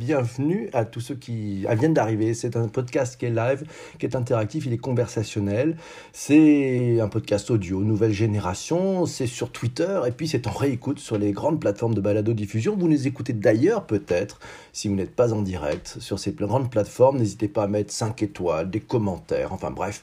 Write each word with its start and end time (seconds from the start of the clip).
Bienvenue 0.00 0.70
à 0.72 0.86
tous 0.86 1.00
ceux 1.00 1.14
qui 1.14 1.66
viennent 1.70 1.92
d'arriver. 1.92 2.32
C'est 2.32 2.56
un 2.56 2.68
podcast 2.68 3.20
qui 3.20 3.26
est 3.26 3.30
live, 3.30 3.64
qui 3.98 4.06
est 4.06 4.16
interactif, 4.16 4.64
il 4.64 4.72
est 4.72 4.78
conversationnel. 4.78 5.76
C'est 6.14 7.00
un 7.00 7.08
podcast 7.08 7.50
audio, 7.50 7.84
nouvelle 7.84 8.14
génération. 8.14 9.04
C'est 9.04 9.26
sur 9.26 9.52
Twitter 9.52 10.00
et 10.06 10.10
puis 10.10 10.26
c'est 10.26 10.46
en 10.46 10.52
réécoute 10.52 11.00
sur 11.00 11.18
les 11.18 11.32
grandes 11.32 11.60
plateformes 11.60 11.92
de 11.92 12.00
balado-diffusion. 12.00 12.76
Vous 12.78 12.88
nous 12.88 13.06
écoutez 13.06 13.34
d'ailleurs 13.34 13.84
peut-être, 13.84 14.40
si 14.72 14.88
vous 14.88 14.94
n'êtes 14.94 15.14
pas 15.14 15.34
en 15.34 15.42
direct, 15.42 15.98
sur 16.00 16.18
ces 16.18 16.32
grandes 16.32 16.70
plateformes. 16.70 17.18
N'hésitez 17.18 17.48
pas 17.48 17.64
à 17.64 17.66
mettre 17.66 17.92
5 17.92 18.22
étoiles, 18.22 18.70
des 18.70 18.80
commentaires, 18.80 19.52
enfin 19.52 19.70
bref. 19.70 20.02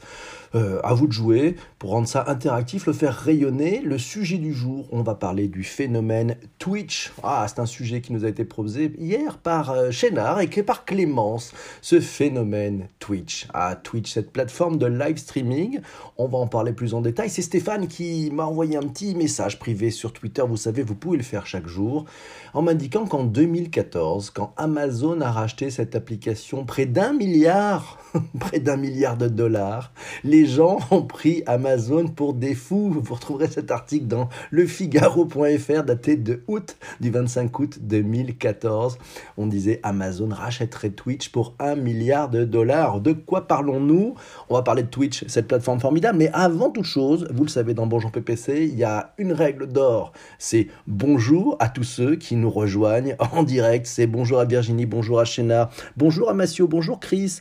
Euh, 0.55 0.79
à 0.83 0.93
vous 0.93 1.07
de 1.07 1.11
jouer 1.11 1.55
pour 1.77 1.89
rendre 1.89 2.07
ça 2.07 2.23
interactif, 2.27 2.85
le 2.85 2.93
faire 2.93 3.15
rayonner. 3.15 3.81
Le 3.83 3.97
sujet 3.97 4.37
du 4.37 4.53
jour, 4.53 4.87
on 4.91 5.01
va 5.01 5.15
parler 5.15 5.47
du 5.47 5.63
phénomène 5.63 6.37
Twitch. 6.57 7.11
Ah, 7.23 7.45
c'est 7.49 7.59
un 7.59 7.65
sujet 7.65 8.01
qui 8.01 8.13
nous 8.13 8.25
a 8.25 8.29
été 8.29 8.45
proposé 8.45 8.93
hier 8.97 9.39
par 9.39 9.71
euh, 9.71 9.86
Chénard 9.91 10.41
et 10.41 10.47
par 10.63 10.85
Clémence. 10.85 11.53
Ce 11.81 11.99
phénomène 11.99 12.87
Twitch. 12.99 13.47
Ah, 13.53 13.75
Twitch, 13.75 14.13
cette 14.13 14.31
plateforme 14.31 14.77
de 14.77 14.85
live 14.85 15.17
streaming. 15.17 15.81
On 16.17 16.27
va 16.27 16.37
en 16.39 16.47
parler 16.47 16.73
plus 16.73 16.93
en 16.93 17.01
détail. 17.01 17.29
C'est 17.29 17.41
Stéphane 17.41 17.87
qui 17.87 18.29
m'a 18.31 18.45
envoyé 18.45 18.77
un 18.77 18.83
petit 18.83 19.15
message 19.15 19.59
privé 19.59 19.91
sur 19.91 20.13
Twitter. 20.13 20.43
Vous 20.47 20.57
savez, 20.57 20.83
vous 20.83 20.95
pouvez 20.95 21.17
le 21.17 21.23
faire 21.23 21.45
chaque 21.45 21.67
jour. 21.67 22.05
En 22.53 22.61
m'indiquant 22.61 23.05
qu'en 23.05 23.23
2014, 23.23 24.31
quand 24.31 24.53
Amazon 24.57 25.21
a 25.21 25.31
racheté 25.31 25.69
cette 25.69 25.95
application 25.95 26.65
près 26.65 26.85
d'un 26.85 27.13
milliard, 27.13 27.99
près 28.39 28.59
d'un 28.59 28.77
milliard 28.77 29.17
de 29.17 29.27
dollars, 29.27 29.91
les 30.23 30.45
gens 30.45 30.79
ont 30.91 31.03
pris 31.03 31.43
Amazon 31.45 32.07
pour 32.07 32.33
des 32.33 32.55
fous. 32.55 32.89
Vous 32.89 33.13
retrouverez 33.13 33.47
cet 33.47 33.71
article 33.71 34.07
dans 34.07 34.29
lefigaro.fr 34.51 35.83
daté 35.83 36.15
de 36.15 36.43
août, 36.47 36.77
du 36.99 37.11
25 37.11 37.59
août 37.59 37.77
2014. 37.81 38.97
On 39.37 39.47
disait 39.47 39.76
Amazon 39.83 40.29
rachèterait 40.31 40.89
Twitch 40.89 41.29
pour 41.29 41.55
un 41.59 41.75
milliard 41.75 42.29
de 42.29 42.43
dollars. 42.43 43.01
De 43.01 43.13
quoi 43.13 43.47
parlons-nous? 43.47 44.15
On 44.49 44.55
va 44.55 44.61
parler 44.61 44.83
de 44.83 44.87
Twitch, 44.87 45.25
cette 45.27 45.47
plateforme 45.47 45.79
formidable. 45.79 46.17
Mais 46.17 46.29
avant 46.33 46.69
toute 46.69 46.85
chose, 46.85 47.27
vous 47.33 47.43
le 47.43 47.49
savez 47.49 47.73
dans 47.73 47.87
Bonjour 47.87 48.11
PPC, 48.11 48.67
il 48.71 48.77
y 48.77 48.83
a 48.83 49.13
une 49.17 49.31
règle 49.31 49.67
d'or. 49.67 50.11
C'est 50.39 50.67
bonjour 50.87 51.55
à 51.59 51.69
tous 51.69 51.83
ceux 51.83 52.15
qui 52.15 52.35
nous 52.35 52.49
rejoignent 52.49 53.15
en 53.31 53.43
direct. 53.43 53.85
C'est 53.85 54.07
bonjour 54.07 54.39
à 54.39 54.45
Virginie, 54.45 54.85
bonjour 54.85 55.19
à 55.19 55.25
Chénard, 55.25 55.69
bonjour 55.95 56.29
à 56.29 56.33
Massio, 56.33 56.67
bonjour 56.67 56.99
Chris, 56.99 57.39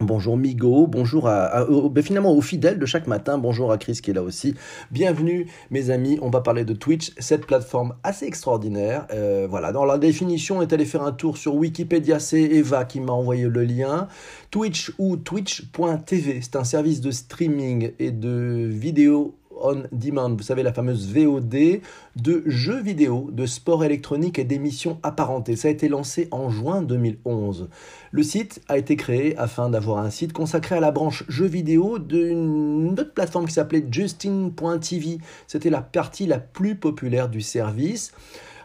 Bonjour 0.00 0.36
Migo, 0.36 0.88
bonjour 0.88 1.28
à, 1.28 1.66
ben, 1.66 2.02
finalement 2.02 2.32
aux 2.32 2.40
fidèles 2.40 2.80
de 2.80 2.86
chaque 2.86 3.06
matin, 3.06 3.38
bonjour 3.38 3.70
à 3.70 3.78
Chris 3.78 4.00
qui 4.02 4.10
est 4.10 4.14
là 4.14 4.24
aussi. 4.24 4.56
Bienvenue 4.90 5.46
mes 5.70 5.90
amis, 5.90 6.18
on 6.20 6.30
va 6.30 6.40
parler 6.40 6.64
de 6.64 6.74
Twitch, 6.74 7.12
cette 7.18 7.46
plateforme 7.46 7.94
assez 8.02 8.26
extraordinaire. 8.26 9.06
Euh, 9.12 9.46
voilà, 9.48 9.70
dans 9.70 9.84
la 9.84 9.96
définition, 9.98 10.58
on 10.58 10.62
est 10.62 10.72
allé 10.72 10.84
faire 10.84 11.04
un 11.04 11.12
tour 11.12 11.36
sur 11.36 11.54
Wikipédia, 11.54 12.18
c'est 12.18 12.42
Eva 12.42 12.84
qui 12.84 12.98
m'a 12.98 13.12
envoyé 13.12 13.44
le 13.44 13.62
lien. 13.62 14.08
Twitch 14.50 14.92
ou 14.98 15.16
twitch.tv, 15.16 16.40
c'est 16.42 16.56
un 16.56 16.64
service 16.64 17.00
de 17.00 17.12
streaming 17.12 17.92
et 18.00 18.10
de 18.10 18.66
vidéo 18.68 19.36
on 19.64 19.84
Demand, 19.90 20.36
vous 20.36 20.42
savez, 20.42 20.62
la 20.62 20.72
fameuse 20.72 21.12
VOD 21.12 21.80
de 22.16 22.42
jeux 22.46 22.80
vidéo, 22.80 23.30
de 23.32 23.46
sport 23.46 23.82
électronique 23.82 24.38
et 24.38 24.44
d'émissions 24.44 24.98
apparentées. 25.02 25.56
Ça 25.56 25.68
a 25.68 25.70
été 25.70 25.88
lancé 25.88 26.28
en 26.30 26.50
juin 26.50 26.82
2011. 26.82 27.68
Le 28.12 28.22
site 28.22 28.60
a 28.68 28.78
été 28.78 28.94
créé 28.96 29.36
afin 29.38 29.70
d'avoir 29.70 29.98
un 29.98 30.10
site 30.10 30.32
consacré 30.32 30.76
à 30.76 30.80
la 30.80 30.92
branche 30.92 31.24
jeux 31.28 31.46
vidéo 31.46 31.98
d'une 31.98 32.92
autre 32.92 33.14
plateforme 33.14 33.46
qui 33.46 33.54
s'appelait 33.54 33.84
Justin.tv. 33.90 35.18
C'était 35.46 35.70
la 35.70 35.80
partie 35.80 36.26
la 36.26 36.38
plus 36.38 36.76
populaire 36.76 37.28
du 37.28 37.40
service. 37.40 38.12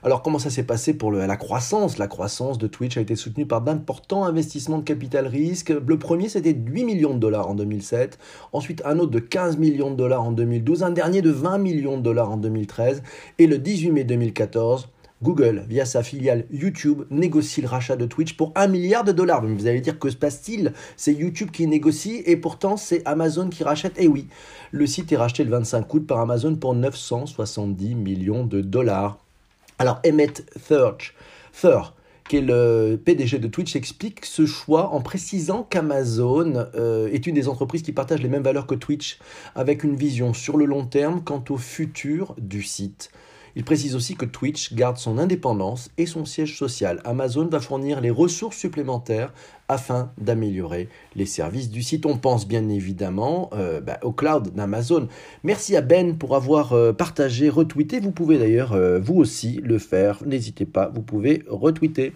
Alors 0.01 0.21
comment 0.21 0.39
ça 0.39 0.49
s'est 0.49 0.63
passé 0.63 0.93
pour 0.93 1.11
la 1.11 1.35
croissance? 1.35 1.97
La 1.97 2.07
croissance 2.07 2.57
de 2.57 2.67
Twitch 2.67 2.97
a 2.97 3.01
été 3.01 3.15
soutenue 3.15 3.45
par 3.45 3.61
d'importants 3.61 4.23
investissements 4.23 4.77
de 4.77 4.83
capital 4.83 5.27
risque. 5.27 5.69
Le 5.69 5.99
premier 5.99 6.29
c'était 6.29 6.53
8 6.53 6.85
millions 6.85 7.13
de 7.13 7.19
dollars 7.19 7.49
en 7.49 7.55
2007, 7.55 8.17
ensuite 8.53 8.81
un 8.85 8.97
autre 8.99 9.11
de 9.11 9.19
15 9.19 9.57
millions 9.57 9.91
de 9.91 9.97
dollars 9.97 10.23
en 10.23 10.31
2012, 10.31 10.83
un 10.83 10.91
dernier 10.91 11.21
de 11.21 11.31
20 11.31 11.57
millions 11.57 11.97
de 11.97 12.03
dollars 12.03 12.31
en 12.31 12.37
2013 12.37 13.03
et 13.39 13.47
le 13.47 13.57
18 13.57 13.91
mai 13.91 14.03
2014 14.05 14.87
Google, 15.21 15.65
via 15.67 15.83
sa 15.83 16.01
filiale 16.01 16.45
YouTube, 16.49 17.03
négocie 17.09 17.61
le 17.61 17.67
rachat 17.67 17.97
de 17.97 18.05
Twitch 18.05 18.37
pour 18.37 18.53
1 18.55 18.67
milliard 18.67 19.03
de 19.03 19.11
dollars. 19.11 19.45
vous 19.45 19.67
allez 19.67 19.81
dire 19.81 19.99
que 19.99 20.09
se 20.09 20.15
passe-t-il? 20.15 20.71
C'est 20.95 21.13
YouTube 21.13 21.51
qui 21.51 21.67
négocie 21.67 22.23
et 22.25 22.37
pourtant 22.37 22.77
c'est 22.77 23.01
Amazon 23.03 23.49
qui 23.49 23.65
rachète. 23.65 23.95
Eh 23.97 24.07
oui, 24.07 24.27
le 24.71 24.87
site 24.87 25.11
est 25.11 25.17
racheté 25.17 25.43
le 25.43 25.51
25 25.51 25.93
août 25.93 26.07
par 26.07 26.21
Amazon 26.21 26.55
pour 26.55 26.73
970 26.73 27.95
millions 27.95 28.45
de 28.45 28.61
dollars. 28.61 29.17
Alors 29.81 30.01
Emmett 30.05 30.43
Thurch, 30.67 31.15
Thur, 31.53 31.95
qui 32.27 32.37
est 32.37 32.41
le 32.41 32.99
PDG 33.03 33.39
de 33.39 33.47
Twitch, 33.47 33.77
explique 33.77 34.25
ce 34.25 34.45
choix 34.45 34.89
en 34.93 34.99
précisant 34.99 35.63
qu'Amazon 35.63 36.67
euh, 36.75 37.07
est 37.13 37.25
une 37.25 37.33
des 37.33 37.47
entreprises 37.47 37.81
qui 37.81 37.93
partagent 37.93 38.21
les 38.21 38.27
mêmes 38.27 38.43
valeurs 38.43 38.67
que 38.67 38.75
Twitch, 38.75 39.19
avec 39.55 39.85
une 39.85 39.95
vision 39.95 40.33
sur 40.33 40.57
le 40.57 40.65
long 40.65 40.85
terme 40.85 41.23
quant 41.23 41.43
au 41.49 41.55
futur 41.55 42.35
du 42.37 42.61
site. 42.61 43.09
Il 43.55 43.63
précise 43.63 43.95
aussi 43.95 44.15
que 44.15 44.25
Twitch 44.25 44.73
garde 44.73 44.97
son 44.97 45.17
indépendance 45.17 45.89
et 45.97 46.05
son 46.05 46.25
siège 46.25 46.57
social. 46.57 47.01
Amazon 47.03 47.47
va 47.47 47.59
fournir 47.59 48.01
les 48.01 48.09
ressources 48.09 48.57
supplémentaires 48.57 49.33
afin 49.67 50.11
d'améliorer 50.17 50.89
les 51.15 51.25
services 51.25 51.69
du 51.69 51.83
site. 51.83 52.05
On 52.05 52.17
pense 52.17 52.47
bien 52.47 52.67
évidemment 52.69 53.49
euh, 53.53 53.81
bah, 53.81 53.99
au 54.03 54.11
cloud 54.11 54.53
d'Amazon. 54.53 55.07
Merci 55.43 55.75
à 55.75 55.81
Ben 55.81 56.17
pour 56.17 56.35
avoir 56.35 56.73
euh, 56.73 56.91
partagé, 56.91 57.49
retweeté. 57.49 57.99
Vous 57.99 58.11
pouvez 58.11 58.37
d'ailleurs 58.37 58.73
euh, 58.73 58.99
vous 58.99 59.15
aussi 59.15 59.61
le 59.63 59.77
faire. 59.77 60.23
N'hésitez 60.25 60.65
pas, 60.65 60.89
vous 60.93 61.01
pouvez 61.01 61.43
retweeter. 61.47 62.13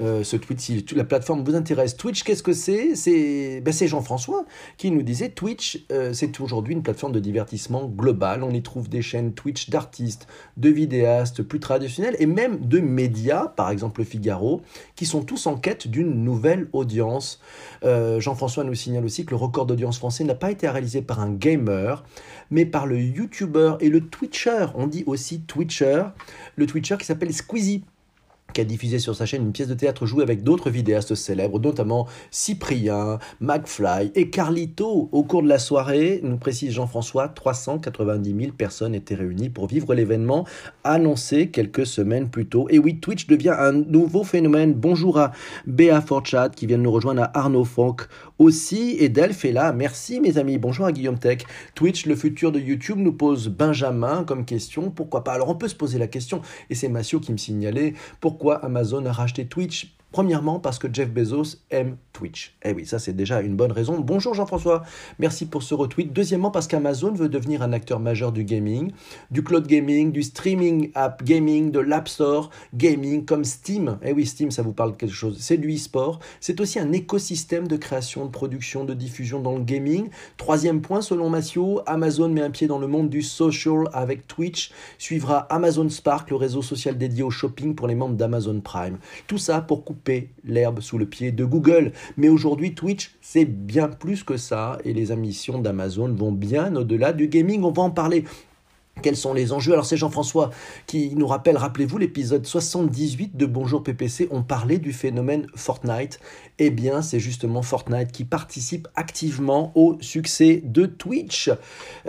Euh, 0.00 0.22
ce 0.22 0.36
tweet 0.36 0.60
si 0.60 0.84
la 0.94 1.04
plateforme 1.04 1.42
vous 1.42 1.54
intéresse. 1.56 1.96
Twitch, 1.96 2.22
qu'est-ce 2.22 2.42
que 2.42 2.52
c'est? 2.52 2.94
C'est 2.94 3.60
ben, 3.60 3.72
Jean-François 3.72 4.44
qui 4.76 4.90
nous 4.90 5.02
disait 5.02 5.30
Twitch, 5.30 5.84
euh, 5.90 6.12
c'est 6.12 6.40
aujourd'hui 6.40 6.74
une 6.74 6.82
plateforme 6.82 7.12
de 7.12 7.18
divertissement 7.18 7.86
global. 7.86 8.44
On 8.44 8.50
y 8.50 8.62
trouve 8.62 8.88
des 8.88 9.02
chaînes 9.02 9.32
Twitch 9.32 9.70
d'artistes, 9.70 10.28
de 10.56 10.68
vidéastes 10.68 11.42
plus 11.42 11.58
traditionnels 11.58 12.16
et 12.18 12.26
même 12.26 12.60
de 12.60 12.78
médias, 12.78 13.46
par 13.48 13.70
exemple 13.70 14.00
le 14.00 14.04
Figaro, 14.04 14.62
qui 14.94 15.04
sont 15.04 15.22
tous 15.22 15.46
en 15.46 15.56
quête 15.56 15.88
d'une 15.88 16.22
nouvelle 16.22 16.68
audience. 16.72 17.40
Euh, 17.84 18.20
Jean-François 18.20 18.64
nous 18.64 18.74
signale 18.74 19.04
aussi 19.04 19.24
que 19.24 19.30
le 19.30 19.36
record 19.36 19.66
d'audience 19.66 19.98
français 19.98 20.22
n'a 20.24 20.34
pas 20.34 20.50
été 20.50 20.68
réalisé 20.68 21.02
par 21.02 21.20
un 21.20 21.32
gamer, 21.32 22.04
mais 22.50 22.66
par 22.66 22.86
le 22.86 23.00
YouTuber 23.00 23.74
et 23.80 23.88
le 23.88 24.00
Twitcher. 24.00 24.66
On 24.76 24.86
dit 24.86 25.02
aussi 25.06 25.40
Twitcher, 25.40 26.04
le 26.56 26.66
Twitcher 26.66 26.96
qui 26.98 27.04
s'appelle 27.04 27.32
Squeezie 27.32 27.82
qui 28.52 28.60
a 28.60 28.64
diffusé 28.64 28.98
sur 28.98 29.14
sa 29.14 29.26
chaîne 29.26 29.42
une 29.42 29.52
pièce 29.52 29.68
de 29.68 29.74
théâtre 29.74 30.06
jouée 30.06 30.22
avec 30.22 30.42
d'autres 30.42 30.70
vidéastes 30.70 31.14
célèbres, 31.14 31.60
notamment 31.60 32.06
Cyprien, 32.30 33.18
McFly 33.40 34.10
et 34.14 34.30
Carlito. 34.30 35.08
Au 35.12 35.22
cours 35.22 35.42
de 35.42 35.48
la 35.48 35.58
soirée, 35.58 36.20
nous 36.22 36.38
précise 36.38 36.72
Jean-François, 36.72 37.28
390 37.28 38.36
000 38.40 38.52
personnes 38.52 38.94
étaient 38.94 39.14
réunies 39.14 39.50
pour 39.50 39.66
vivre 39.66 39.94
l'événement 39.94 40.46
annoncé 40.84 41.50
quelques 41.50 41.86
semaines 41.86 42.30
plus 42.30 42.46
tôt. 42.46 42.66
Et 42.70 42.78
oui, 42.78 43.00
Twitch 43.00 43.26
devient 43.26 43.54
un 43.58 43.72
nouveau 43.72 44.24
phénomène. 44.24 44.74
Bonjour 44.74 45.18
à 45.18 45.32
Béa 45.66 46.00
Forchat 46.00 46.50
qui 46.50 46.66
vient 46.66 46.78
de 46.78 46.82
nous 46.82 46.92
rejoindre 46.92 47.22
à 47.22 47.38
Arnaud 47.38 47.64
Franck 47.64 48.08
aussi. 48.38 48.96
Et 48.98 49.08
Delph 49.08 49.44
est 49.44 49.52
là. 49.52 49.72
Merci 49.72 50.20
mes 50.20 50.38
amis. 50.38 50.58
Bonjour 50.58 50.86
à 50.86 50.92
Guillaume 50.92 51.18
Tech. 51.18 51.40
Twitch, 51.74 52.06
le 52.06 52.16
futur 52.16 52.50
de 52.50 52.60
YouTube, 52.60 52.98
nous 52.98 53.12
pose 53.12 53.48
Benjamin 53.48 54.24
comme 54.24 54.44
question. 54.44 54.90
Pourquoi 54.90 55.22
pas? 55.22 55.32
Alors 55.34 55.50
on 55.50 55.54
peut 55.54 55.68
se 55.68 55.74
poser 55.74 55.98
la 55.98 56.06
question, 56.06 56.40
et 56.70 56.74
c'est 56.74 56.88
Massio 56.88 57.20
qui 57.20 57.32
me 57.32 57.36
signalait, 57.36 57.94
pourquoi 58.20 58.38
pourquoi 58.38 58.64
Amazon 58.64 59.04
a 59.04 59.10
racheté 59.10 59.46
Twitch? 59.46 59.97
Premièrement, 60.10 60.58
parce 60.58 60.78
que 60.78 60.88
Jeff 60.90 61.10
Bezos 61.10 61.58
aime 61.70 61.98
Twitch. 62.14 62.56
Eh 62.64 62.72
oui, 62.72 62.86
ça 62.86 62.98
c'est 62.98 63.12
déjà 63.12 63.42
une 63.42 63.56
bonne 63.56 63.72
raison. 63.72 64.00
Bonjour 64.00 64.32
Jean-François, 64.32 64.82
merci 65.18 65.44
pour 65.44 65.62
ce 65.62 65.74
retweet. 65.74 66.14
Deuxièmement, 66.14 66.50
parce 66.50 66.66
qu'Amazon 66.66 67.12
veut 67.12 67.28
devenir 67.28 67.60
un 67.60 67.74
acteur 67.74 68.00
majeur 68.00 68.32
du 68.32 68.42
gaming, 68.42 68.90
du 69.30 69.44
cloud 69.44 69.66
gaming, 69.66 70.10
du 70.10 70.22
streaming 70.22 70.90
app 70.94 71.22
gaming, 71.24 71.70
de 71.70 71.78
l'App 71.78 72.08
Store 72.08 72.48
gaming, 72.74 73.26
comme 73.26 73.44
Steam. 73.44 73.98
Eh 74.02 74.12
oui, 74.12 74.24
Steam, 74.24 74.50
ça 74.50 74.62
vous 74.62 74.72
parle 74.72 74.92
de 74.92 74.96
quelque 74.96 75.14
chose. 75.14 75.36
C'est 75.40 75.58
du 75.58 75.74
e-sport. 75.74 76.20
C'est 76.40 76.58
aussi 76.62 76.78
un 76.78 76.90
écosystème 76.92 77.68
de 77.68 77.76
création, 77.76 78.24
de 78.24 78.30
production, 78.30 78.84
de 78.84 78.94
diffusion 78.94 79.40
dans 79.40 79.56
le 79.56 79.62
gaming. 79.62 80.08
Troisième 80.38 80.80
point, 80.80 81.02
selon 81.02 81.28
Massio, 81.28 81.82
Amazon 81.84 82.30
met 82.30 82.42
un 82.42 82.50
pied 82.50 82.66
dans 82.66 82.78
le 82.78 82.86
monde 82.86 83.10
du 83.10 83.20
social 83.20 83.84
avec 83.92 84.26
Twitch. 84.26 84.72
Suivra 84.96 85.40
Amazon 85.50 85.90
Spark, 85.90 86.30
le 86.30 86.36
réseau 86.36 86.62
social 86.62 86.96
dédié 86.96 87.22
au 87.22 87.30
shopping 87.30 87.74
pour 87.74 87.86
les 87.86 87.94
membres 87.94 88.16
d'Amazon 88.16 88.60
Prime. 88.62 88.96
Tout 89.26 89.38
ça 89.38 89.60
pour 89.60 89.84
couper 89.84 89.97
l'herbe 90.44 90.80
sous 90.80 90.98
le 90.98 91.06
pied 91.06 91.32
de 91.32 91.44
Google. 91.44 91.92
Mais 92.16 92.28
aujourd'hui, 92.28 92.74
Twitch, 92.74 93.16
c'est 93.20 93.44
bien 93.44 93.88
plus 93.88 94.22
que 94.24 94.36
ça 94.36 94.78
et 94.84 94.92
les 94.92 95.12
ambitions 95.12 95.58
d'Amazon 95.58 96.08
vont 96.14 96.32
bien 96.32 96.74
au-delà 96.76 97.12
du 97.12 97.28
gaming. 97.28 97.62
On 97.62 97.72
va 97.72 97.82
en 97.82 97.90
parler 97.90 98.24
quels 99.02 99.16
sont 99.16 99.34
les 99.34 99.52
enjeux? 99.52 99.72
Alors 99.72 99.86
c'est 99.86 99.96
Jean-François 99.96 100.50
qui 100.86 101.14
nous 101.14 101.26
rappelle, 101.26 101.56
rappelez-vous 101.56 101.98
l'épisode 101.98 102.46
78 102.46 103.36
de 103.36 103.46
Bonjour 103.46 103.82
PPC, 103.82 104.28
on 104.30 104.42
parlait 104.42 104.78
du 104.78 104.92
phénomène 104.92 105.46
Fortnite. 105.54 106.20
Eh 106.58 106.70
bien 106.70 107.02
c'est 107.02 107.20
justement 107.20 107.62
Fortnite 107.62 108.12
qui 108.12 108.24
participe 108.24 108.88
activement 108.96 109.72
au 109.74 109.96
succès 110.00 110.62
de 110.64 110.86
Twitch. 110.86 111.50
9,36 112.06 112.08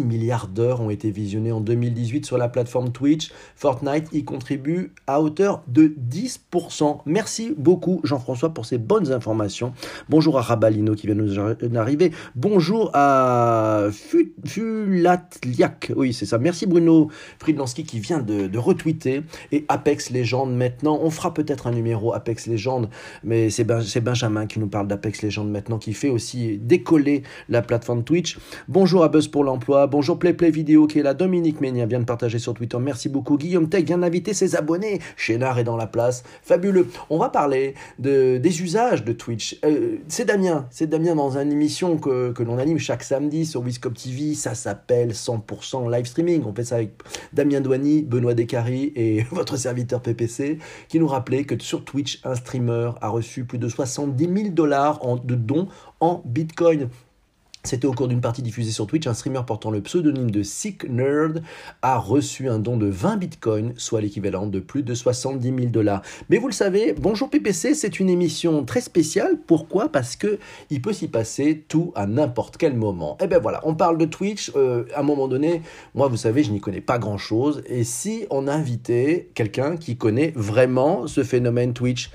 euh, 0.00 0.04
milliards 0.04 0.48
d'heures 0.48 0.80
ont 0.80 0.90
été 0.90 1.10
visionnées 1.10 1.52
en 1.52 1.60
2018 1.60 2.24
sur 2.24 2.38
la 2.38 2.48
plateforme 2.48 2.92
Twitch. 2.92 3.30
Fortnite 3.56 4.08
y 4.12 4.24
contribue 4.24 4.92
à 5.06 5.20
hauteur 5.20 5.62
de 5.68 5.94
10%. 6.10 7.00
Merci 7.06 7.54
beaucoup 7.56 8.00
Jean-François 8.04 8.54
pour 8.54 8.64
ces 8.64 8.78
bonnes 8.78 9.12
informations. 9.12 9.72
Bonjour 10.08 10.38
à 10.38 10.42
Rabalino 10.42 10.94
qui 10.94 11.06
vient 11.06 11.16
nous 11.16 11.38
arriver. 11.76 12.12
Bonjour 12.34 12.90
à 12.94 13.88
Fula 13.92 15.09
oui, 15.96 16.12
c'est 16.12 16.26
ça. 16.26 16.38
Merci 16.38 16.66
Bruno 16.66 17.08
Friedlanski 17.38 17.84
qui 17.84 18.00
vient 18.00 18.20
de, 18.20 18.58
retweeter. 18.58 19.22
Et 19.52 19.64
Apex 19.68 20.10
Legends 20.10 20.46
maintenant. 20.46 20.98
On 21.02 21.10
fera 21.10 21.32
peut-être 21.34 21.66
un 21.66 21.72
numéro 21.72 22.12
Apex 22.12 22.46
Legends, 22.46 22.88
mais 23.24 23.50
c'est 23.50 23.64
Benjamin 23.64 24.46
qui 24.46 24.58
nous 24.58 24.68
parle 24.68 24.86
d'Apex 24.88 25.22
Legends 25.22 25.44
maintenant, 25.44 25.78
qui 25.78 25.92
fait 25.92 26.08
aussi 26.08 26.58
décoller 26.58 27.22
la 27.48 27.62
plateforme 27.62 28.04
Twitch. 28.04 28.38
Bonjour 28.68 29.04
à 29.04 29.08
Buzz 29.08 29.28
pour 29.28 29.44
l'emploi. 29.44 29.86
Bonjour 29.86 30.18
PlayPlay 30.18 30.50
Vidéo 30.50 30.86
qui 30.86 30.98
est 30.98 31.02
là. 31.02 31.14
Dominique 31.14 31.60
Ménia 31.60 31.86
vient 31.86 32.00
de 32.00 32.04
partager 32.04 32.38
sur 32.38 32.54
Twitter. 32.54 32.78
Merci 32.80 33.08
beaucoup. 33.08 33.36
Guillaume 33.36 33.68
Tech 33.68 33.84
vient 33.84 33.98
d'inviter 33.98 34.34
ses 34.34 34.56
abonnés. 34.56 35.00
Chénard 35.16 35.58
est 35.58 35.64
dans 35.64 35.76
la 35.76 35.86
place. 35.86 36.22
Fabuleux. 36.42 36.88
On 37.08 37.18
va 37.18 37.28
parler 37.28 37.74
de, 37.98 38.38
des 38.38 38.62
usages 38.62 39.04
de 39.04 39.12
Twitch. 39.12 39.58
Euh, 39.64 39.96
c'est 40.08 40.24
Damien. 40.24 40.66
C'est 40.70 40.88
Damien 40.88 41.14
dans 41.14 41.38
une 41.38 41.52
émission 41.52 41.96
que, 41.98 42.32
que 42.32 42.42
l'on 42.42 42.58
anime 42.58 42.78
chaque 42.78 43.02
samedi 43.02 43.46
sur 43.46 43.62
Wiscop 43.62 43.94
TV. 43.94 44.34
Ça 44.34 44.54
s'appelle 44.54 44.99
100% 45.08 45.90
live 45.90 46.06
streaming. 46.06 46.42
On 46.46 46.54
fait 46.54 46.64
ça 46.64 46.76
avec 46.76 46.92
Damien 47.32 47.60
Douani, 47.60 48.02
Benoît 48.02 48.34
Descaries 48.34 48.92
et 48.94 49.22
votre 49.30 49.56
serviteur 49.56 50.00
PPC 50.00 50.58
qui 50.88 50.98
nous 50.98 51.08
rappelait 51.08 51.44
que 51.44 51.60
sur 51.62 51.84
Twitch, 51.84 52.20
un 52.24 52.34
streamer 52.34 52.92
a 53.00 53.08
reçu 53.08 53.44
plus 53.44 53.58
de 53.58 53.68
70 53.68 54.24
000 54.24 54.48
dollars 54.50 55.00
de 55.24 55.34
dons 55.34 55.68
en 56.00 56.22
Bitcoin. 56.24 56.88
C'était 57.62 57.86
au 57.86 57.92
cours 57.92 58.08
d'une 58.08 58.22
partie 58.22 58.42
diffusée 58.42 58.70
sur 58.70 58.86
Twitch, 58.86 59.06
un 59.06 59.14
streamer 59.14 59.42
portant 59.46 59.70
le 59.70 59.82
pseudonyme 59.82 60.30
de 60.30 60.42
Sick 60.42 60.88
Nerd 60.88 61.42
a 61.82 61.98
reçu 61.98 62.48
un 62.48 62.58
don 62.58 62.78
de 62.78 62.86
20 62.86 63.16
bitcoins, 63.18 63.72
soit 63.76 64.00
l'équivalent 64.00 64.46
de 64.46 64.60
plus 64.60 64.82
de 64.82 64.94
70 64.94 65.46
000 65.46 65.60
dollars. 65.70 66.02
Mais 66.30 66.38
vous 66.38 66.46
le 66.46 66.54
savez, 66.54 66.94
Bonjour 66.98 67.28
PPC, 67.28 67.74
c'est 67.74 68.00
une 68.00 68.08
émission 68.08 68.64
très 68.64 68.80
spéciale. 68.80 69.38
Pourquoi? 69.46 69.90
Parce 69.90 70.16
que 70.16 70.38
il 70.70 70.80
peut 70.80 70.92
s'y 70.92 71.08
passer 71.08 71.64
tout 71.68 71.92
à 71.94 72.06
n'importe 72.06 72.56
quel 72.56 72.74
moment. 72.74 73.16
Et 73.20 73.24
eh 73.24 73.26
ben 73.26 73.38
voilà, 73.38 73.60
on 73.64 73.74
parle 73.74 73.98
de 73.98 74.04
Twitch. 74.04 74.52
Euh, 74.56 74.84
à 74.94 75.00
un 75.00 75.02
moment 75.02 75.28
donné, 75.28 75.62
moi, 75.94 76.08
vous 76.08 76.16
savez, 76.16 76.42
je 76.42 76.52
n'y 76.52 76.60
connais 76.60 76.80
pas 76.80 76.98
grand-chose. 76.98 77.62
Et 77.66 77.84
si 77.84 78.26
on 78.30 78.48
invitait 78.48 79.30
quelqu'un 79.34 79.76
qui 79.76 79.96
connaît 79.96 80.32
vraiment 80.34 81.06
ce 81.06 81.22
phénomène 81.24 81.72
Twitch? 81.72 82.10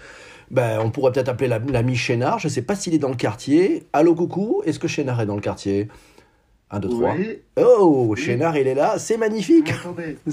Ben, 0.51 0.79
on 0.79 0.91
pourrait 0.91 1.11
peut-être 1.11 1.29
appeler 1.29 1.47
l'ami 1.47 1.95
Chénard. 1.95 2.39
Je 2.39 2.47
ne 2.47 2.51
sais 2.51 2.61
pas 2.61 2.75
s'il 2.75 2.93
est 2.93 2.99
dans 2.99 3.09
le 3.09 3.15
quartier. 3.15 3.87
Allô, 3.93 4.15
coucou, 4.15 4.61
est-ce 4.65 4.79
que 4.79 4.87
Chénard 4.87 5.21
est 5.21 5.25
dans 5.25 5.35
le 5.35 5.41
quartier? 5.41 5.87
1, 6.71 6.79
2, 6.79 6.89
3. 6.89 7.15
Oh, 7.57 8.05
oui. 8.09 8.21
Chénard, 8.21 8.57
il 8.57 8.67
est 8.67 8.73
là. 8.73 8.97
C'est 8.97 9.17
magnifique. 9.17 9.71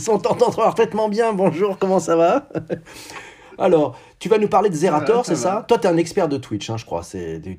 On 0.09 0.19
t'entend 0.19 0.51
parfaitement 0.57 1.09
bien. 1.09 1.33
Bonjour, 1.33 1.79
comment 1.79 2.01
ça 2.01 2.17
va? 2.17 2.49
Alors, 3.59 3.99
tu 4.19 4.29
vas 4.29 4.39
nous 4.39 4.49
parler 4.49 4.71
de 4.71 4.75
Zerator, 4.75 5.27
c'est 5.27 5.37
ça, 5.37 5.65
Toi, 5.69 5.79
tu 5.79 5.87
es 5.87 5.91
un 5.91 5.97
expert 5.97 6.29
de 6.29 6.37
Twitch, 6.37 6.71
hein, 6.71 6.77
je 6.77 6.85
crois. 6.85 7.03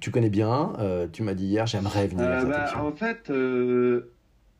Tu 0.01 0.11
connais 0.11 0.29
bien. 0.29 0.73
Euh, 0.79 1.07
tu 1.11 1.23
m'as 1.23 1.33
dit 1.33 1.45
hier, 1.45 1.67
j'aimerais 1.67 2.07
venir. 2.07 2.25
Euh, 2.25 2.45
bah, 2.45 2.65
en 2.81 2.91
fait, 2.91 3.29
euh, 3.29 4.11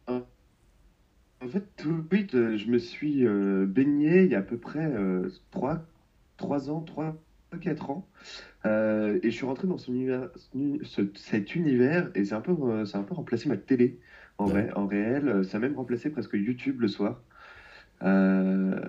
en 0.08 1.48
fait, 1.48 1.64
Twitch, 2.10 2.32
je 2.32 2.70
me 2.70 2.78
suis 2.78 3.26
baigné 3.66 4.24
il 4.24 4.32
y 4.32 4.36
a 4.36 4.40
à 4.40 4.42
peu 4.44 4.58
près 4.58 4.90
3, 5.52 5.80
3 6.38 6.70
ans, 6.70 6.82
3, 6.82 7.16
4 7.58 7.90
ans. 7.90 8.08
Euh, 8.66 9.20
et 9.24 9.32
je 9.32 9.36
suis 9.36 9.46
rentré 9.46 9.68
dans 9.68 9.78
son 9.78 9.94
univers, 9.94 10.30
cet 11.16 11.56
univers 11.56 12.10
et 12.16 12.26
c'est 12.26 12.34
un, 12.34 12.42
peu, 12.42 12.52
euh, 12.52 12.86
un 12.94 13.04
peu 13.04 13.14
remplacé 13.14 13.50
ma 13.50 13.58
télé 13.58 14.00
en, 14.38 14.46
vrai, 14.46 14.72
en 14.76 14.88
réel. 14.88 15.44
Ça 15.46 15.58
a 15.58 15.60
même 15.60 15.76
remplacé 15.76 16.10
presque 16.10 16.34
YouTube 16.34 16.82
le 16.82 16.88
soir. 16.88 17.22
Euh, 18.04 18.80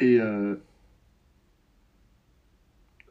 et 0.00 0.20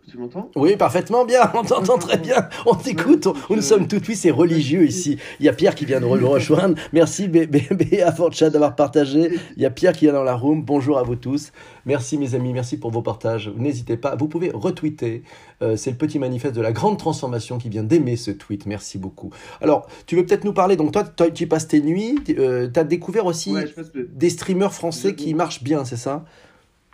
tu 0.08 0.18
m'entends? 0.18 0.50
Oui, 0.56 0.78
parfaitement 0.78 1.26
bien. 1.26 1.52
On 1.54 1.64
t'entend 1.64 1.98
très 1.98 2.18
bien. 2.18 2.48
On 2.66 2.76
t'écoute. 2.76 3.28
Nous 3.50 3.62
sommes 3.62 3.88
tout 3.88 4.00
de 4.00 4.04
suite, 4.06 4.18
c'est 4.18 4.32
religieux 4.32 4.86
ici. 4.86 5.18
Il 5.40 5.46
y 5.46 5.50
a 5.50 5.54
Pierre 5.54 5.76
qui 5.76 5.86
vient 5.86 6.00
de 6.00 6.06
nous 6.06 6.30
rejoindre. 6.30 6.76
Merci 6.94 7.28
Béa 7.28 8.12
Fortchat 8.14 8.50
d'avoir 8.50 8.76
partagé. 8.76 9.32
Il 9.58 9.62
y 9.62 9.66
a 9.66 9.70
Pierre 9.70 9.92
qui 9.92 10.08
est 10.08 10.12
dans 10.12 10.24
la 10.24 10.36
room. 10.36 10.64
Bonjour 10.64 10.98
à 10.98 11.04
vous 11.04 11.16
tous. 11.16 11.52
Merci 11.86 12.18
mes 12.18 12.36
amis, 12.36 12.54
merci 12.54 12.78
pour 12.78 12.92
vos 12.92 13.02
partages. 13.02 13.52
N'hésitez 13.58 13.98
pas. 13.98 14.16
Vous 14.16 14.30
pouvez 14.30 14.50
retweeter. 14.54 15.24
Euh, 15.62 15.76
c'est 15.76 15.92
le 15.92 15.98
petit 15.98 16.20
manifeste 16.20 16.56
de 16.56 16.62
la 16.62 16.72
grande 16.72 16.98
transformation 16.98 17.58
qui 17.58 17.68
vient 17.68 17.84
d'aimer 17.84 18.16
ce 18.16 18.32
tweet. 18.32 18.66
Merci 18.66 18.98
beaucoup. 18.98 19.32
Alors, 19.62 19.88
tu 20.06 20.16
veux 20.16 20.26
peut-être 20.26 20.46
nous 20.46 20.54
parler. 20.54 20.78
Donc 20.78 20.94
toi, 20.94 21.04
tu 21.32 21.48
passes 21.48 21.68
tes 21.68 21.82
nuits. 21.82 22.18
Euh, 22.38 22.70
tu 22.74 22.80
as 22.80 22.86
découvert 22.86 23.26
aussi 23.26 23.54
des 23.96 24.30
streamers 24.30 24.74
français 24.74 25.16
qui 25.16 25.34
marchent 25.34 25.64
bien, 25.64 25.84
c'est 25.84 25.98
ça? 25.98 26.24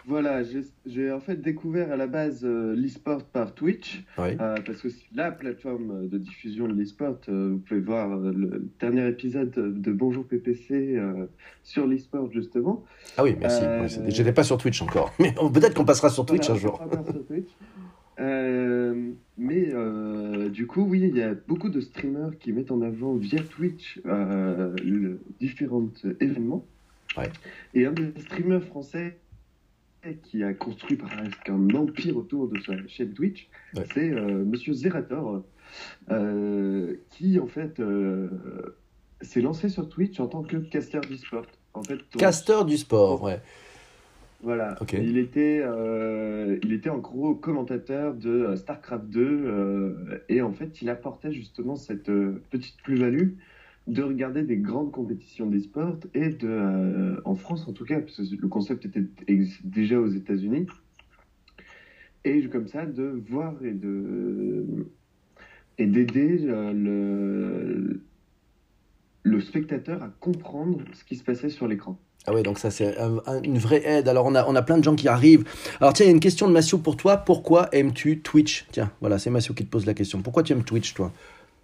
Voilà, 0.06 0.42
j'ai 0.86 1.12
en 1.12 1.20
fait 1.22 1.42
découvert 1.42 1.92
à 1.92 1.96
la 1.96 2.08
base 2.08 2.44
euh, 2.44 2.76
l'e-sport 2.76 3.24
par 3.24 3.54
Twitch, 3.54 4.04
euh, 4.20 4.36
parce 4.38 4.82
que 4.82 4.90
c'est 4.90 5.06
la 5.16 5.32
plateforme 5.32 6.10
de 6.10 6.18
diffusion 6.18 6.68
de 6.68 6.74
l'e-sport. 6.74 7.18
Euh, 7.30 7.52
vous 7.54 7.60
pouvez 7.60 7.80
voir 7.80 8.10
le 8.18 8.70
dernier 8.82 9.08
épisode 9.08 9.52
de 9.52 9.92
Bonjour 9.94 10.26
PPC 10.26 11.00
sur 11.64 11.88
l'e-sport 11.88 12.30
justement. 12.32 12.84
Ah 13.18 13.24
oui, 13.24 13.38
merci. 13.40 13.62
je 13.88 14.02
n'étais 14.02 14.34
pas 14.34 14.44
sur 14.44 14.58
Twitch 14.58 14.82
encore, 14.82 15.14
mais 15.20 15.34
peut-être 15.54 15.74
qu'on 15.74 15.86
passera 15.86 16.10
sur 16.10 16.26
Twitch 16.26 16.50
un 16.50 16.56
jour. 16.56 16.82
mais 19.38 19.74
du 20.50 20.68
coup, 20.68 20.84
oui, 20.84 21.00
il 21.10 21.18
y 21.18 21.22
a 21.22 21.34
beaucoup 21.48 21.70
de 21.70 21.80
streamers 21.80 22.38
qui 22.40 22.52
mettent 22.52 22.72
en 22.72 22.82
avant 22.82 23.16
via 23.16 23.40
Twitch 23.40 24.02
le, 24.04 25.20
différents 25.40 25.88
événements. 26.20 26.66
Et 27.74 27.86
un 27.86 27.92
des 27.92 28.12
streamers 28.20 28.64
français 28.64 29.18
qui 30.12 30.44
a 30.44 30.54
construit 30.54 30.98
presque 30.98 31.50
un 31.50 31.70
empire 31.76 32.18
autour 32.18 32.48
de 32.50 32.60
sa 32.60 32.74
chaîne 32.88 33.14
Twitch, 33.14 33.48
c'est 33.94 34.12
euh, 34.12 34.44
Monsieur 34.44 34.74
Zerator, 34.74 35.44
euh, 36.12 36.96
qui 37.10 37.40
en 37.40 37.48
fait 37.48 37.80
euh, 37.80 38.30
s'est 39.22 39.42
lancé 39.42 39.70
sur 39.70 39.88
Twitch 39.88 40.20
en 40.20 40.28
tant 40.28 40.44
que 40.44 40.58
caster 40.58 41.00
du 41.02 41.18
sport. 41.18 41.46
En 41.74 41.84
fait, 41.84 42.00
caster 42.18 42.66
du 42.66 42.78
sport, 42.78 43.24
ouais. 43.24 43.40
Voilà. 44.42 44.78
Il 44.92 45.18
était, 45.18 45.64
il 46.64 46.74
était 46.74 46.90
en 46.90 46.98
gros 46.98 47.34
commentateur 47.34 48.14
de 48.14 48.56
Starcraft 48.58 49.06
2 49.06 50.26
et 50.28 50.42
en 50.42 50.52
fait, 50.52 50.82
il 50.82 50.90
apportait 50.90 51.32
justement 51.32 51.78
cette 51.78 52.12
petite 52.52 52.76
plus-value 52.84 53.36
de 53.88 54.02
regarder 54.02 54.44
des 54.44 54.58
grandes 54.58 54.92
compétitions 54.92 55.46
d'e-sport 55.46 55.98
et 56.14 56.30
de, 56.30 56.48
euh, 56.48 57.22
en 57.26 57.36
France 57.36 57.68
en 57.68 57.74
tout 57.74 57.86
cas, 57.86 58.00
parce 58.00 58.18
que 58.18 58.36
le 58.42 58.48
concept 58.48 58.86
était 58.86 59.04
déjà 59.64 60.00
aux 60.00 60.08
États-Unis, 60.08 60.68
et 62.24 62.48
comme 62.48 62.68
ça 62.68 62.86
de 62.86 63.22
voir 63.30 63.54
et 63.64 63.74
de 63.74 64.88
et 65.78 65.86
d'aider 65.88 66.46
euh, 66.46 66.72
le, 66.72 68.02
le 69.24 69.42
spectateur 69.42 70.02
à 70.02 70.10
comprendre 70.20 70.80
ce 70.94 71.04
qui 71.04 71.16
se 71.16 71.24
passait 71.24 71.50
sur 71.50 71.68
l'écran. 71.68 72.00
Ah 72.26 72.34
ouais, 72.34 72.44
donc 72.44 72.60
ça 72.60 72.72
c'est 72.72 72.96
une 73.44 73.58
vraie 73.58 73.86
aide. 73.86 74.08
Alors 74.08 74.26
on 74.26 74.36
a, 74.36 74.48
on 74.48 74.56
a 74.56 74.62
plein 74.62 74.78
de 74.78 74.84
gens 74.86 74.96
qui 74.96 75.10
arrivent. 75.10 75.44
Alors 75.82 75.92
tiens, 75.92 76.06
il 76.06 76.10
y 76.10 76.12
a 76.12 76.16
une 76.16 76.22
question 76.22 76.48
de 76.48 76.54
Massio 76.54 76.78
pour 76.78 76.96
toi. 76.96 77.18
Pourquoi 77.18 77.68
aimes-tu 77.74 78.22
Twitch? 78.22 78.66
Tiens, 78.72 78.92
voilà, 79.02 79.20
c'est 79.20 79.30
Massio 79.30 79.54
qui 79.54 79.66
te 79.66 79.70
pose 79.70 79.86
la 79.86 79.94
question. 79.94 80.22
Pourquoi 80.22 80.44
tu 80.44 80.54
aimes 80.54 80.64
Twitch, 80.64 80.94
toi? 80.94 81.12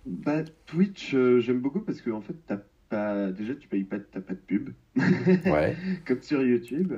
Bah, 0.10 0.44
Twitch, 0.66 1.14
euh, 1.14 1.40
j'aime 1.40 1.60
beaucoup 1.60 1.82
parce 1.82 2.02
que 2.02 2.10
en 2.10 2.22
fait, 2.22 2.36
t'as 2.48 2.60
pas... 2.90 3.32
déjà, 3.32 3.54
tu 3.54 3.68
payes 3.68 3.84
pas, 3.84 4.00
t'as 4.00 4.22
pas 4.22 4.34
de 4.34 4.40
pub. 4.40 4.72
ouais. 5.46 5.76
comme 6.06 6.22
sur 6.22 6.42
YouTube. 6.42 6.94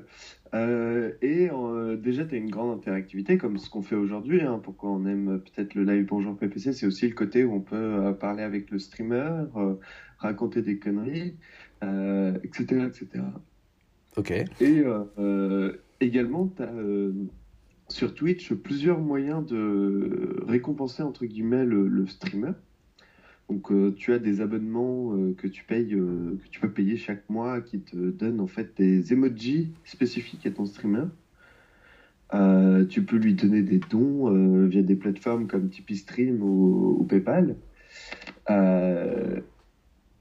Euh, 0.53 1.11
et 1.21 1.49
euh, 1.51 1.97
déjà, 1.97 2.25
tu 2.25 2.35
as 2.35 2.37
une 2.37 2.49
grande 2.49 2.79
interactivité, 2.79 3.37
comme 3.37 3.57
ce 3.57 3.69
qu'on 3.69 3.81
fait 3.81 3.95
aujourd'hui. 3.95 4.41
Hein. 4.41 4.61
pourquoi 4.63 4.91
on 4.91 5.05
aime 5.05 5.41
peut-être 5.41 5.75
le 5.75 5.83
live 5.83 6.05
Bonjour 6.05 6.37
PPC, 6.37 6.71
c'est 6.71 6.85
aussi 6.85 7.07
le 7.07 7.13
côté 7.13 7.43
où 7.43 7.53
on 7.53 7.59
peut 7.59 8.15
parler 8.19 8.43
avec 8.43 8.71
le 8.71 8.79
streamer, 8.79 9.43
raconter 10.17 10.61
des 10.61 10.79
conneries, 10.79 11.35
etc., 11.81 12.87
etc. 12.87 13.23
Ok. 14.15 14.31
Et 14.61 14.83
également, 15.99 16.47
tu 16.47 16.63
as 16.63 16.73
sur 17.89 18.15
Twitch 18.15 18.53
plusieurs 18.53 18.99
moyens 18.99 19.45
de 19.45 20.41
récompenser, 20.47 21.03
entre 21.03 21.25
guillemets, 21.25 21.65
le 21.65 22.07
streamer. 22.07 22.53
Donc 23.49 23.69
euh, 23.71 23.93
tu 23.97 24.13
as 24.13 24.19
des 24.19 24.39
abonnements 24.39 25.13
euh, 25.13 25.33
que 25.33 25.45
tu 25.45 25.65
payes, 25.65 25.93
euh, 25.93 26.39
que 26.41 26.49
tu 26.49 26.61
peux 26.61 26.71
payer 26.71 26.95
chaque 26.95 27.29
mois, 27.29 27.59
qui 27.59 27.81
te 27.81 27.97
donnent 27.97 28.39
en 28.39 28.47
fait 28.47 28.71
des 28.77 29.11
emojis 29.11 29.73
spécifiques 29.83 30.45
à 30.45 30.51
ton 30.51 30.65
streamer. 30.65 31.07
tu 32.89 33.03
peux 33.03 33.17
lui 33.17 33.33
donner 33.33 33.61
des 33.61 33.79
dons 33.89 34.29
via 34.67 34.81
des 34.81 34.95
plateformes 34.95 35.47
comme 35.47 35.67
Tipeee 35.69 35.97
Stream 35.97 36.41
ou, 36.41 37.05
PayPal. 37.09 37.57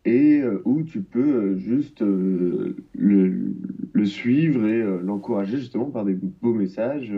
et 0.04 0.42
où 0.64 0.82
tu 0.82 1.02
peux 1.02 1.56
juste 1.56 2.00
le, 2.00 2.74
le, 2.94 4.04
suivre 4.06 4.66
et 4.66 4.82
l'encourager 5.02 5.58
justement 5.58 5.90
par 5.90 6.04
des 6.04 6.14
beaux 6.14 6.54
messages 6.54 7.12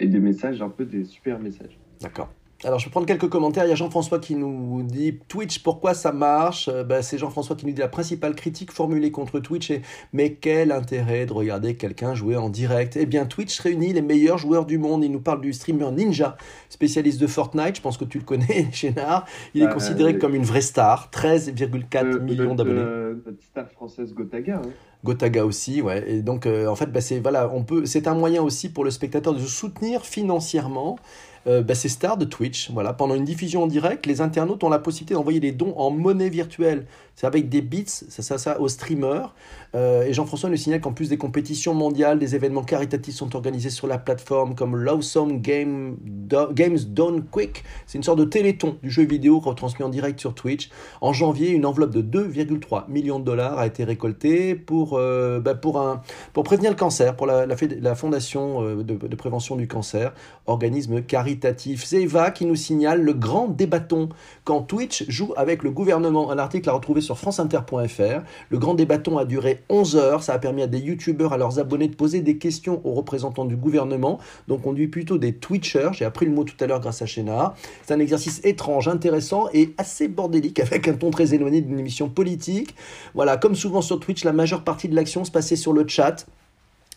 et 0.00 0.06
des 0.06 0.20
messages 0.20 0.62
un 0.62 0.70
peu 0.70 0.86
des 0.86 1.04
super 1.04 1.38
messages. 1.38 1.78
D'accord. 2.00 2.32
Alors, 2.64 2.80
je 2.80 2.86
vais 2.86 2.90
prendre 2.90 3.06
quelques 3.06 3.28
commentaires. 3.28 3.64
Il 3.66 3.68
y 3.68 3.72
a 3.72 3.76
Jean-François 3.76 4.18
qui 4.18 4.34
nous 4.34 4.82
dit 4.82 5.20
Twitch, 5.28 5.62
pourquoi 5.62 5.94
ça 5.94 6.10
marche 6.10 6.68
euh, 6.68 6.82
ben, 6.82 7.02
C'est 7.02 7.16
Jean-François 7.16 7.54
qui 7.54 7.66
nous 7.66 7.72
dit 7.72 7.80
la 7.80 7.86
principale 7.86 8.34
critique 8.34 8.72
formulée 8.72 9.12
contre 9.12 9.38
Twitch 9.38 9.70
est 9.70 9.82
Mais 10.12 10.32
quel 10.32 10.72
intérêt 10.72 11.24
de 11.24 11.32
regarder 11.32 11.76
quelqu'un 11.76 12.16
jouer 12.16 12.34
en 12.34 12.48
direct? 12.48 12.96
Eh 12.96 13.06
bien, 13.06 13.26
Twitch 13.26 13.60
réunit 13.60 13.92
les 13.92 14.02
meilleurs 14.02 14.38
joueurs 14.38 14.66
du 14.66 14.76
monde. 14.76 15.04
Il 15.04 15.12
nous 15.12 15.20
parle 15.20 15.40
du 15.40 15.52
streamer 15.52 15.92
Ninja, 15.92 16.36
spécialiste 16.68 17.20
de 17.20 17.28
Fortnite. 17.28 17.76
Je 17.76 17.80
pense 17.80 17.96
que 17.96 18.04
tu 18.04 18.18
le 18.18 18.24
connais, 18.24 18.66
Chénard. 18.72 19.24
Il 19.54 19.62
est 19.62 19.66
bah, 19.66 19.74
considéré 19.74 20.18
comme 20.18 20.34
une 20.34 20.42
vraie 20.42 20.60
star. 20.60 21.10
13,4 21.12 22.04
euh, 22.04 22.18
millions 22.18 22.56
d'abonnés. 22.56 22.80
Euh, 22.80 23.14
notre 23.24 23.40
star 23.40 23.70
française 23.70 24.12
Gotaga. 24.12 24.56
Hein. 24.56 24.70
Gotaga 25.04 25.44
aussi, 25.44 25.80
ouais. 25.80 26.10
Et 26.10 26.22
donc, 26.22 26.44
en 26.46 26.74
fait, 26.74 26.86
bah, 26.86 27.00
c'est 27.00 27.20
voilà, 27.20 27.48
on 27.54 27.62
peut, 27.62 27.86
c'est 27.86 28.08
un 28.08 28.14
moyen 28.14 28.42
aussi 28.42 28.68
pour 28.68 28.82
le 28.82 28.90
spectateur 28.90 29.32
de 29.32 29.38
se 29.38 29.46
soutenir 29.46 30.04
financièrement 30.04 30.98
euh, 31.46 31.62
bah, 31.62 31.74
c'est 31.74 31.88
Star 31.88 32.16
de 32.16 32.24
Twitch. 32.24 32.70
Voilà, 32.70 32.92
pendant 32.92 33.14
une 33.14 33.24
diffusion 33.24 33.62
en 33.62 33.66
direct, 33.66 34.06
les 34.06 34.20
internautes 34.20 34.64
ont 34.64 34.68
la 34.68 34.78
possibilité 34.78 35.14
d'envoyer 35.14 35.40
des 35.40 35.52
dons 35.52 35.74
en 35.76 35.90
monnaie 35.90 36.28
virtuelle. 36.28 36.86
C'est 37.14 37.26
avec 37.26 37.48
des 37.48 37.62
bits, 37.62 37.84
ça, 37.86 38.22
ça, 38.22 38.38
ça 38.38 38.60
aux 38.60 38.68
streamers. 38.68 39.34
Euh, 39.74 40.04
et 40.04 40.12
Jean-François 40.12 40.50
nous 40.50 40.56
signale 40.56 40.80
qu'en 40.80 40.92
plus 40.92 41.08
des 41.08 41.18
compétitions 41.18 41.74
mondiales, 41.74 42.20
des 42.20 42.36
événements 42.36 42.62
caritatifs 42.62 43.16
sont 43.16 43.34
organisés 43.34 43.70
sur 43.70 43.88
la 43.88 43.98
plateforme 43.98 44.54
comme 44.54 44.76
Lawsome 44.76 45.40
Game 45.40 45.96
Games 46.52 46.78
Done 46.78 47.24
Quick. 47.24 47.64
C'est 47.86 47.98
une 47.98 48.04
sorte 48.04 48.20
de 48.20 48.24
téléthon 48.24 48.76
du 48.84 48.90
jeu 48.90 49.04
vidéo 49.04 49.40
retransmis 49.40 49.84
en 49.84 49.88
direct 49.88 50.20
sur 50.20 50.32
Twitch. 50.32 50.70
En 51.00 51.12
janvier, 51.12 51.50
une 51.50 51.66
enveloppe 51.66 51.90
de 51.90 52.02
2,3 52.02 52.88
millions 52.88 53.18
de 53.18 53.24
dollars 53.24 53.58
a 53.58 53.66
été 53.66 53.82
récoltée 53.82 54.54
pour, 54.54 54.94
euh, 54.94 55.40
bah, 55.40 55.56
pour, 55.56 55.80
un, 55.80 56.02
pour 56.32 56.44
prévenir 56.44 56.70
le 56.70 56.76
cancer, 56.76 57.16
pour 57.16 57.26
la, 57.26 57.46
la, 57.46 57.94
Fondation 57.96 58.76
de, 58.76 58.82
de, 58.82 59.16
prévention 59.16 59.56
du 59.56 59.66
cancer, 59.66 60.14
organisme 60.46 61.02
caritatif. 61.02 61.27
C'est 61.84 62.02
Eva 62.02 62.30
qui 62.30 62.46
nous 62.46 62.54
signale 62.54 63.02
le 63.02 63.12
grand 63.12 63.48
débatton 63.48 64.08
quand 64.44 64.62
Twitch 64.62 65.04
joue 65.08 65.34
avec 65.36 65.62
le 65.62 65.70
gouvernement. 65.70 66.30
Un 66.30 66.38
article 66.38 66.70
à 66.70 66.72
retrouver 66.72 67.00
sur 67.00 67.18
franceinter.fr. 67.18 68.22
Le 68.48 68.58
grand 68.58 68.74
débatton 68.74 69.18
a 69.18 69.24
duré 69.24 69.62
11 69.68 69.96
heures. 69.96 70.22
Ça 70.22 70.34
a 70.34 70.38
permis 70.38 70.62
à 70.62 70.66
des 70.66 70.78
youtubeurs, 70.78 71.32
à 71.32 71.36
leurs 71.36 71.58
abonnés 71.58 71.88
de 71.88 71.94
poser 71.94 72.20
des 72.20 72.38
questions 72.38 72.80
aux 72.84 72.92
représentants 72.92 73.44
du 73.44 73.56
gouvernement. 73.56 74.18
Donc 74.46 74.66
on 74.66 74.72
dit 74.72 74.86
plutôt 74.86 75.18
des 75.18 75.34
Twitchers. 75.34 75.90
J'ai 75.92 76.04
appris 76.04 76.26
le 76.26 76.32
mot 76.32 76.44
tout 76.44 76.56
à 76.60 76.66
l'heure 76.66 76.80
grâce 76.80 77.02
à 77.02 77.06
Shena. 77.06 77.54
C'est 77.82 77.92
un 77.92 78.00
exercice 78.00 78.40
étrange, 78.44 78.88
intéressant 78.88 79.48
et 79.52 79.74
assez 79.76 80.08
bordélique 80.08 80.60
avec 80.60 80.88
un 80.88 80.94
ton 80.94 81.10
très 81.10 81.34
éloigné 81.34 81.60
d'une 81.60 81.78
émission 81.78 82.08
politique. 82.08 82.74
Voilà, 83.14 83.36
comme 83.36 83.54
souvent 83.54 83.82
sur 83.82 84.00
Twitch, 84.00 84.24
la 84.24 84.32
majeure 84.32 84.64
partie 84.64 84.88
de 84.88 84.94
l'action 84.94 85.24
se 85.24 85.30
passait 85.30 85.56
sur 85.56 85.72
le 85.72 85.86
chat 85.86 86.26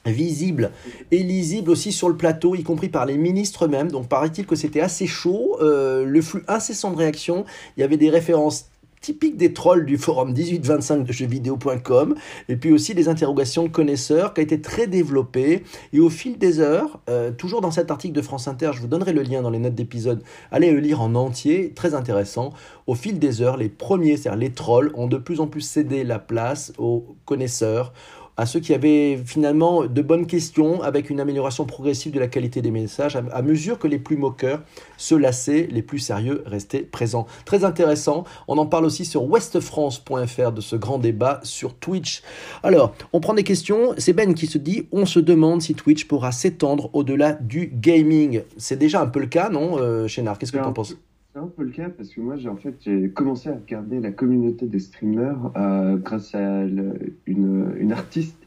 visible 0.05 0.71
et 1.11 1.23
lisible 1.23 1.69
aussi 1.69 1.91
sur 1.91 2.09
le 2.09 2.17
plateau, 2.17 2.55
y 2.55 2.63
compris 2.63 2.89
par 2.89 3.05
les 3.05 3.17
ministres 3.17 3.65
eux-mêmes. 3.65 3.91
Donc 3.91 4.07
paraît-il 4.07 4.45
que 4.45 4.55
c'était 4.55 4.81
assez 4.81 5.07
chaud, 5.07 5.57
euh, 5.61 6.05
le 6.05 6.21
flux 6.21 6.43
incessant 6.47 6.91
de 6.91 6.97
réactions, 6.97 7.45
il 7.77 7.81
y 7.81 7.83
avait 7.83 7.97
des 7.97 8.09
références 8.09 8.71
typiques 9.01 9.35
des 9.35 9.51
trolls 9.51 9.85
du 9.85 9.97
forum 9.97 10.31
1825 10.31 11.03
de 11.03 11.11
jeuxvideo.com, 11.11 12.15
et 12.47 12.55
puis 12.55 12.71
aussi 12.71 12.93
des 12.93 13.09
interrogations 13.09 13.63
de 13.63 13.69
connaisseurs 13.69 14.33
qui 14.33 14.41
a 14.41 14.43
été 14.43 14.61
très 14.61 14.87
développé. 14.87 15.63
Et 15.91 15.99
au 15.99 16.09
fil 16.09 16.37
des 16.37 16.59
heures, 16.59 16.99
euh, 17.09 17.31
toujours 17.31 17.61
dans 17.61 17.71
cet 17.71 17.91
article 17.91 18.13
de 18.13 18.21
France 18.21 18.47
Inter, 18.47 18.71
je 18.73 18.79
vous 18.79 18.87
donnerai 18.87 19.11
le 19.11 19.23
lien 19.23 19.41
dans 19.41 19.49
les 19.49 19.59
notes 19.59 19.75
d'épisode, 19.75 20.23
allez 20.51 20.71
le 20.71 20.79
lire 20.79 21.01
en 21.01 21.15
entier, 21.15 21.73
très 21.75 21.95
intéressant. 21.95 22.53
Au 22.87 22.95
fil 22.95 23.19
des 23.19 23.41
heures, 23.41 23.57
les 23.57 23.69
premiers, 23.69 24.17
c'est-à-dire 24.17 24.39
les 24.39 24.51
trolls, 24.51 24.91
ont 24.93 25.07
de 25.07 25.17
plus 25.17 25.39
en 25.39 25.47
plus 25.47 25.61
cédé 25.61 26.03
la 26.03 26.19
place 26.19 26.71
aux 26.77 27.15
connaisseurs, 27.25 27.93
à 28.37 28.45
ceux 28.45 28.59
qui 28.59 28.73
avaient 28.73 29.19
finalement 29.25 29.85
de 29.85 30.01
bonnes 30.01 30.25
questions 30.25 30.81
avec 30.81 31.09
une 31.09 31.19
amélioration 31.19 31.65
progressive 31.65 32.11
de 32.11 32.19
la 32.19 32.27
qualité 32.27 32.61
des 32.61 32.71
messages 32.71 33.15
à, 33.15 33.41
mesure 33.41 33.79
que 33.79 33.87
les 33.87 33.99
plus 33.99 34.17
moqueurs 34.17 34.61
se 34.97 35.15
lassaient, 35.15 35.67
les 35.71 35.81
plus 35.81 35.99
sérieux 35.99 36.43
restaient 36.45 36.81
présents. 36.81 37.27
Très 37.45 37.63
intéressant. 37.63 38.23
On 38.47 38.57
en 38.57 38.65
parle 38.65 38.85
aussi 38.85 39.05
sur 39.05 39.23
westfrance.fr 39.23 40.51
de 40.51 40.61
ce 40.61 40.75
grand 40.75 40.97
débat 40.97 41.39
sur 41.43 41.75
Twitch. 41.75 42.21
Alors, 42.63 42.93
on 43.13 43.19
prend 43.19 43.33
des 43.33 43.43
questions. 43.43 43.93
C'est 43.97 44.13
Ben 44.13 44.33
qui 44.33 44.47
se 44.47 44.57
dit 44.57 44.87
on 44.91 45.05
se 45.05 45.19
demande 45.19 45.61
si 45.61 45.75
Twitch 45.75 46.05
pourra 46.05 46.31
s'étendre 46.31 46.89
au-delà 46.93 47.33
du 47.33 47.71
gaming. 47.73 48.41
C'est 48.57 48.77
déjà 48.77 49.01
un 49.01 49.07
peu 49.07 49.19
le 49.19 49.27
cas, 49.27 49.49
non, 49.49 49.77
euh, 49.77 50.07
Chénard? 50.07 50.37
Qu'est-ce 50.37 50.51
que 50.51 50.57
tu 50.57 50.63
en 50.63 50.73
penses? 50.73 50.95
C'est 51.33 51.39
un 51.39 51.47
peu 51.47 51.63
le 51.63 51.71
cas 51.71 51.89
parce 51.89 52.09
que 52.09 52.19
moi 52.19 52.35
j'ai 52.35 52.49
en 52.49 52.57
fait 52.57 52.75
j'ai 52.81 53.09
commencé 53.09 53.49
à 53.49 53.53
regarder 53.53 53.99
la 53.99 54.11
communauté 54.11 54.67
des 54.67 54.79
streamers 54.79 55.51
euh, 55.55 55.97
grâce 55.97 56.35
à 56.35 56.63
une, 56.63 57.73
une, 57.77 57.91
artiste 57.93 58.37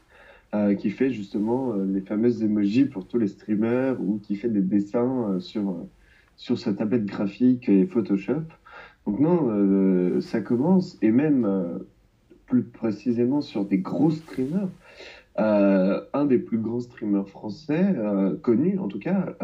euh, 0.53 0.75
qui 0.75 0.91
fait 0.91 1.09
justement 1.09 1.73
euh, 1.73 1.85
les 1.85 2.01
fameuses 2.01 2.43
emojis 2.43 2.85
pour 2.85 3.07
tous 3.07 3.17
les 3.17 3.27
streamers 3.27 3.99
ou 3.99 4.19
qui 4.19 4.35
fait 4.35 4.49
des 4.49 4.61
dessins 4.61 5.39
sur 5.39 5.75
sur 6.37 6.59
sa 6.59 6.73
tablette 6.73 7.05
graphique 7.05 7.69
et 7.69 7.85
Photoshop. 7.85 8.43
Donc 9.07 9.19
non, 9.19 10.19
ça 10.19 10.41
commence 10.41 10.97
et 11.01 11.11
même 11.11 11.47
plus 12.47 12.63
précisément 12.63 13.39
sur 13.41 13.63
des 13.63 13.77
gros 13.77 14.11
streamers. 14.11 14.67
un 15.37 16.25
des 16.25 16.39
plus 16.39 16.57
grands 16.57 16.81
streamers 16.81 17.29
français 17.29 17.95
connus 18.41 18.79
en 18.79 18.87
tout 18.87 18.99
cas 18.99 19.37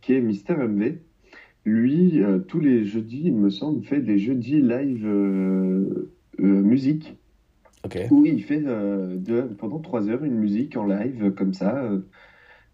qui 0.00 0.12
est 0.12 0.20
Mister 0.20 0.54
MV 0.54 0.98
lui, 1.64 2.22
euh, 2.22 2.38
tous 2.38 2.60
les 2.60 2.84
jeudis, 2.84 3.22
il 3.24 3.34
me 3.34 3.50
semble, 3.50 3.84
fait 3.84 4.00
des 4.00 4.18
jeudis 4.18 4.60
live 4.60 5.06
euh, 5.06 6.12
euh, 6.40 6.62
musique. 6.62 7.16
Où 8.10 8.26
il 8.26 8.42
fait 8.42 8.60
de, 8.60 9.40
pendant 9.58 9.78
trois 9.78 10.08
heures 10.10 10.22
une 10.22 10.34
musique 10.34 10.76
en 10.76 10.86
live, 10.86 11.32
comme 11.32 11.54
ça, 11.54 11.90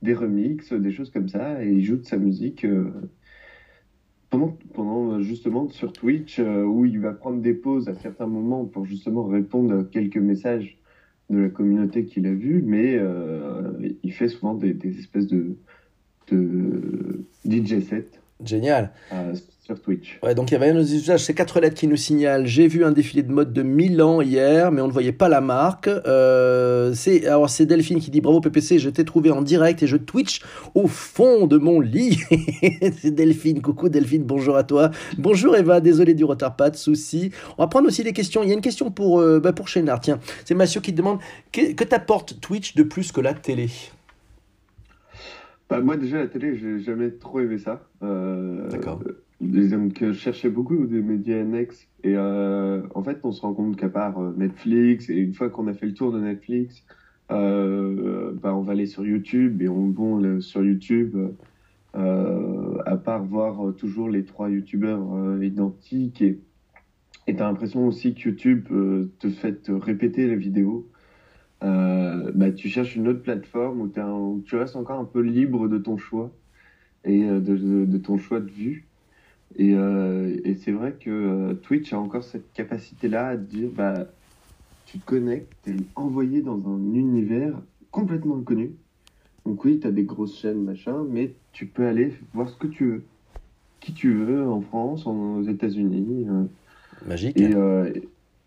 des 0.02 0.14
remixes, 0.14 0.73
des 0.73 0.90
choses 0.90 1.11
comme 1.11 1.28
ça, 1.28 1.64
et 1.64 1.71
il 1.71 1.85
joue 1.85 1.97
de 1.97 2.05
sa 2.05 2.16
musique 2.16 2.66
pendant, 4.28 4.59
pendant 4.75 5.21
justement 5.21 5.69
sur 5.69 5.93
Twitch, 5.93 6.40
où 6.40 6.85
il 6.87 6.99
va 6.99 7.12
prendre 7.12 7.40
des 7.40 7.55
pauses 7.55 7.88
à 7.88 7.95
certains 7.95 8.26
moments 8.26 8.64
pour 8.64 8.85
justement 8.85 9.25
répondre 9.26 9.78
à 9.78 9.85
quelques 9.85 10.16
messages 10.16 10.76
de 11.31 11.38
la 11.38 11.49
communauté 11.50 12.05
qu'il 12.05 12.26
a 12.26 12.35
vu, 12.35 12.61
mais 12.66 13.00
il 14.02 14.12
fait 14.12 14.26
souvent 14.26 14.55
des, 14.55 14.75
des 14.75 14.99
espèces 14.99 15.28
de, 15.28 15.57
de 16.33 17.25
DJ 17.49 17.78
sets 17.81 18.11
Génial. 18.45 18.93
Euh, 19.12 19.35
sur 19.66 19.81
Twitch. 19.81 20.21
Ouais, 20.23 20.37
donc 20.37 20.50
il 20.50 20.55
y 20.55 20.57
avait 20.57 20.69
un 20.69 20.78
usage, 20.78 21.25
c'est 21.25 21.35
quatre 21.35 21.59
lettres 21.59 21.75
qui 21.75 21.88
nous 21.88 21.97
signalent. 21.97 22.47
J'ai 22.47 22.69
vu 22.69 22.85
un 22.85 22.93
défilé 22.93 23.25
de 23.25 23.33
mode 23.33 23.52
de 23.52 23.62
Milan 23.62 24.21
hier, 24.21 24.71
mais 24.71 24.81
on 24.81 24.87
ne 24.87 24.93
voyait 24.93 25.11
pas 25.11 25.28
la 25.28 25.40
marque. 25.40 25.88
Euh, 25.88 26.95
c'est 26.95 27.26
alors 27.26 27.50
c'est 27.50 27.66
Delphine 27.66 27.99
qui 27.99 28.12
dit 28.12 28.21
bravo 28.21 28.40
PPC, 28.40 28.78
je 28.78 28.90
t'ai 28.90 29.05
trouvé 29.05 29.33
en 29.33 29.43
direct 29.43 29.83
et 29.83 29.88
je 29.88 29.97
Twitch 29.97 30.40
au 30.75 30.87
fond 30.87 31.49
de 31.49 31.57
mon 31.57 31.81
lit. 31.81 32.21
c'est 33.00 33.11
Delphine, 33.11 33.61
coucou 33.61 33.88
Delphine, 33.88 34.23
bonjour 34.23 34.57
à 34.57 34.62
toi. 34.62 34.93
Bonjour 35.19 35.57
Eva, 35.57 35.81
désolé 35.81 36.14
du 36.14 36.25
retard, 36.25 36.55
pas 36.55 36.71
de 36.71 36.76
souci. 36.76 37.33
On 37.59 37.64
va 37.64 37.66
prendre 37.66 37.88
aussi 37.88 38.05
des 38.05 38.12
questions. 38.12 38.45
Il 38.45 38.49
y 38.49 38.52
a 38.52 38.55
une 38.55 38.61
question 38.61 38.93
pour 38.93 39.19
euh, 39.19 39.40
bah 39.40 39.52
pour 39.52 39.66
Chénard. 39.66 40.00
Tiens, 40.00 40.21
c'est 40.45 40.55
Mathieu 40.55 40.81
qui 40.81 40.93
te 40.93 40.99
demande 40.99 41.19
que, 41.50 41.73
que 41.73 41.83
t'apporte 41.83 42.40
Twitch 42.40 42.76
de 42.76 42.85
plus 42.85 43.11
que 43.11 43.21
la 43.21 43.35
télé? 43.35 43.69
Bah, 45.68 45.80
moi, 45.80 45.96
déjà, 45.96 46.18
la 46.18 46.28
télé, 46.28 46.56
j'ai 46.56 46.78
jamais 46.78 47.11
trop 47.11 47.40
aimé 47.40 47.58
ça. 47.58 47.88
Euh, 48.02 48.68
D'accord. 48.68 49.00
Donc, 49.40 49.99
je 50.00 50.12
cherchais 50.12 50.49
beaucoup 50.49 50.87
des 50.87 51.02
médias 51.02 51.40
annexes. 51.40 51.88
Et 52.04 52.14
euh, 52.16 52.82
en 52.94 53.02
fait, 53.02 53.18
on 53.25 53.32
se 53.32 53.42
rend 53.42 53.52
compte 53.52 53.76
qu'à 53.76 53.88
part 53.88 54.18
euh, 54.18 54.32
Netflix, 54.37 55.11
et 55.11 55.16
une 55.16 55.35
fois 55.35 55.50
qu'on 55.50 55.66
a 55.66 55.75
fait 55.75 55.87
le 55.87 55.94
tour 55.94 56.12
de 56.12 56.20
Netflix, 56.20 56.85
euh, 57.32 58.32
bah, 58.40 58.54
on 58.54 58.62
va 58.62 58.73
aller 58.73 58.87
sur 58.87 59.04
YouTube. 59.04 59.61
Et 59.61 59.68
on 59.68 59.87
bon, 59.87 60.40
sur 60.40 60.64
YouTube, 60.64 61.16
euh, 61.96 62.78
à 62.87 62.96
part 62.96 63.25
voir 63.25 63.75
toujours 63.76 64.08
les 64.08 64.25
trois 64.25 64.49
YouTubeurs 64.49 65.42
identiques. 65.42 66.23
Et 66.23 67.35
tu 67.35 67.42
as 67.42 67.46
l'impression 67.46 67.87
aussi 67.88 68.14
que 68.14 68.28
YouTube 68.28 68.68
te 69.18 69.28
fait 69.28 69.68
répéter 69.68 70.28
les 70.28 70.37
vidéos. 70.37 70.88
Euh, 71.63 72.31
bah, 72.35 72.51
tu 72.51 72.69
cherches 72.69 72.97
une 72.97 73.09
autre 73.09 73.23
plateforme 73.23 73.81
où, 73.81 74.43
tu 74.45 74.57
restes 74.57 74.77
encore 74.77 75.01
un 75.01 75.05
peu 75.05 75.21
libre 75.21 75.69
de 75.69 75.79
ton 75.79 75.97
choix 75.97 76.31
et 77.05 77.25
euh, 77.25 77.41
de, 77.41 77.99
ton 77.99 78.19
choix 78.19 78.41
de 78.41 78.51
vue. 78.51 78.87
Et, 79.57 79.75
euh, 79.75 80.37
et 80.45 80.55
c'est 80.55 80.73
vrai 80.73 80.97
que 80.99 81.55
Twitch 81.63 81.93
a 81.93 81.99
encore 81.99 82.25
cette 82.25 82.53
capacité-là 82.53 83.29
à 83.29 83.37
dire 83.37 83.71
bah, 83.75 84.07
tu 84.87 84.99
te 84.99 85.07
connectes, 85.07 85.53
tu 85.65 85.71
es 85.71 85.77
envoyé 85.95 86.43
dans 86.43 86.61
un 86.69 86.95
univers 86.95 87.55
complètement 87.91 88.37
inconnu. 88.37 88.73
Donc 89.47 89.65
oui, 89.65 89.79
tu 89.81 89.87
as 89.87 89.93
des 89.93 90.05
grosses 90.05 90.39
chaînes, 90.39 90.63
machin, 90.63 91.05
mais 91.09 91.33
tu 91.53 91.67
peux 91.67 91.87
aller 91.87 92.13
voir 92.35 92.49
ce 92.49 92.57
que 92.57 92.67
tu 92.67 92.85
veux. 92.85 93.05
Qui 93.81 93.95
tu 93.95 94.13
veux, 94.13 94.47
en 94.47 94.61
France, 94.61 95.07
aux 95.07 95.43
États-Unis. 95.43 96.27
Magique. 97.07 97.41
Et, 97.41 97.55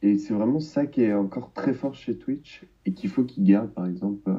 et 0.02 0.18
c'est 0.18 0.34
vraiment 0.34 0.60
ça 0.60 0.86
qui 0.86 1.04
est 1.04 1.14
encore 1.14 1.52
très 1.54 1.74
fort 1.74 1.94
chez 1.94 2.16
Twitch 2.16 2.64
et 2.86 2.94
qu'il 2.94 3.10
faut 3.10 3.24
qu'ils 3.24 3.44
gardent, 3.44 3.72
par 3.72 3.86
exemple, 3.86 4.30
euh, 4.30 4.34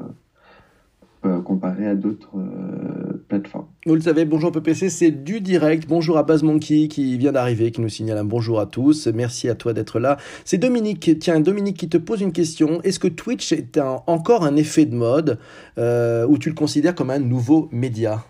euh, 1.23 1.39
comparé 1.39 1.85
à 1.85 1.93
d'autres 1.93 2.35
euh, 2.35 3.23
plateformes. 3.27 3.67
Vous 3.85 3.93
le 3.93 4.01
savez, 4.01 4.25
bonjour 4.25 4.51
PPC, 4.51 4.89
c'est 4.89 5.11
du 5.11 5.39
direct. 5.39 5.87
Bonjour 5.87 6.17
à 6.17 6.23
Baz 6.23 6.41
Monkey 6.41 6.87
qui 6.87 7.15
vient 7.19 7.31
d'arriver, 7.31 7.69
qui 7.69 7.79
nous 7.79 7.89
signale 7.89 8.17
un 8.17 8.23
bonjour 8.23 8.59
à 8.59 8.65
tous. 8.65 9.05
Merci 9.05 9.47
à 9.47 9.53
toi 9.53 9.73
d'être 9.73 9.99
là. 9.99 10.17
C'est 10.45 10.57
Dominique, 10.57 11.19
tiens, 11.19 11.39
Dominique 11.39 11.77
qui 11.77 11.87
te 11.87 11.97
pose 11.97 12.21
une 12.21 12.31
question. 12.31 12.81
Est-ce 12.81 12.97
que 12.97 13.07
Twitch 13.07 13.51
est 13.51 13.79
encore 14.07 14.43
un 14.43 14.55
effet 14.55 14.85
de 14.85 14.95
mode 14.95 15.37
euh, 15.77 16.25
ou 16.25 16.39
tu 16.39 16.49
le 16.49 16.55
considères 16.55 16.95
comme 16.95 17.11
un 17.11 17.19
nouveau 17.19 17.69
média? 17.71 18.25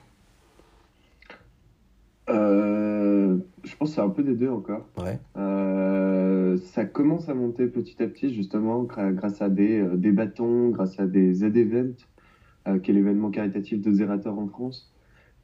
Je 2.28 3.76
pense 3.78 3.90
que 3.90 3.96
c'est 3.96 4.02
un 4.02 4.10
peu 4.10 4.24
des 4.24 4.36
deux 4.36 4.50
encore. 4.50 4.86
Ouais. 4.98 5.20
Euh, 6.52 6.58
ça 6.58 6.86
commence 6.86 7.30
à 7.30 7.34
monter 7.34 7.68
petit 7.68 8.02
à 8.04 8.08
petit, 8.08 8.34
justement, 8.34 8.84
grâce 8.84 9.42
à 9.42 9.50
des, 9.50 9.84
des 9.96 10.12
bâtons, 10.12 10.70
grâce 10.70 11.00
à 11.00 11.08
des 11.08 11.34
Z-Events, 11.34 12.08
qui 12.84 12.92
est 12.92 12.94
l'événement 12.94 13.32
caritatif 13.32 13.82
de 13.82 13.92
Zerator 13.92 14.38
en 14.38 14.48
France. 14.48 14.92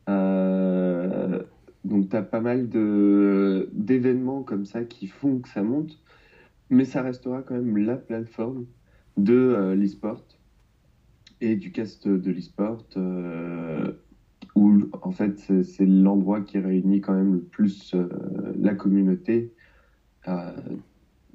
Euh, 0.09 1.41
donc, 1.83 2.09
tu 2.09 2.15
as 2.15 2.21
pas 2.21 2.41
mal 2.41 2.69
d'événements 2.69 4.43
comme 4.43 4.65
ça 4.65 4.83
qui 4.83 5.07
font 5.07 5.39
que 5.39 5.49
ça 5.49 5.63
monte, 5.63 5.99
mais 6.69 6.85
ça 6.85 7.01
restera 7.01 7.41
quand 7.41 7.55
même 7.55 7.77
la 7.77 7.95
plateforme 7.95 8.65
de 9.17 9.33
euh, 9.33 9.75
l'e-sport 9.75 10.23
et 11.39 11.55
du 11.55 11.71
cast 11.71 12.07
de 12.07 12.31
l'e-sport, 12.31 12.85
euh, 12.97 13.91
où 14.55 14.83
en 15.01 15.11
fait 15.11 15.39
c'est 15.63 15.85
l'endroit 15.85 16.41
qui 16.41 16.57
réunit 16.57 16.99
quand 16.99 17.13
même 17.13 17.33
le 17.33 17.41
plus 17.41 17.95
la 18.57 18.73
communauté 18.73 19.53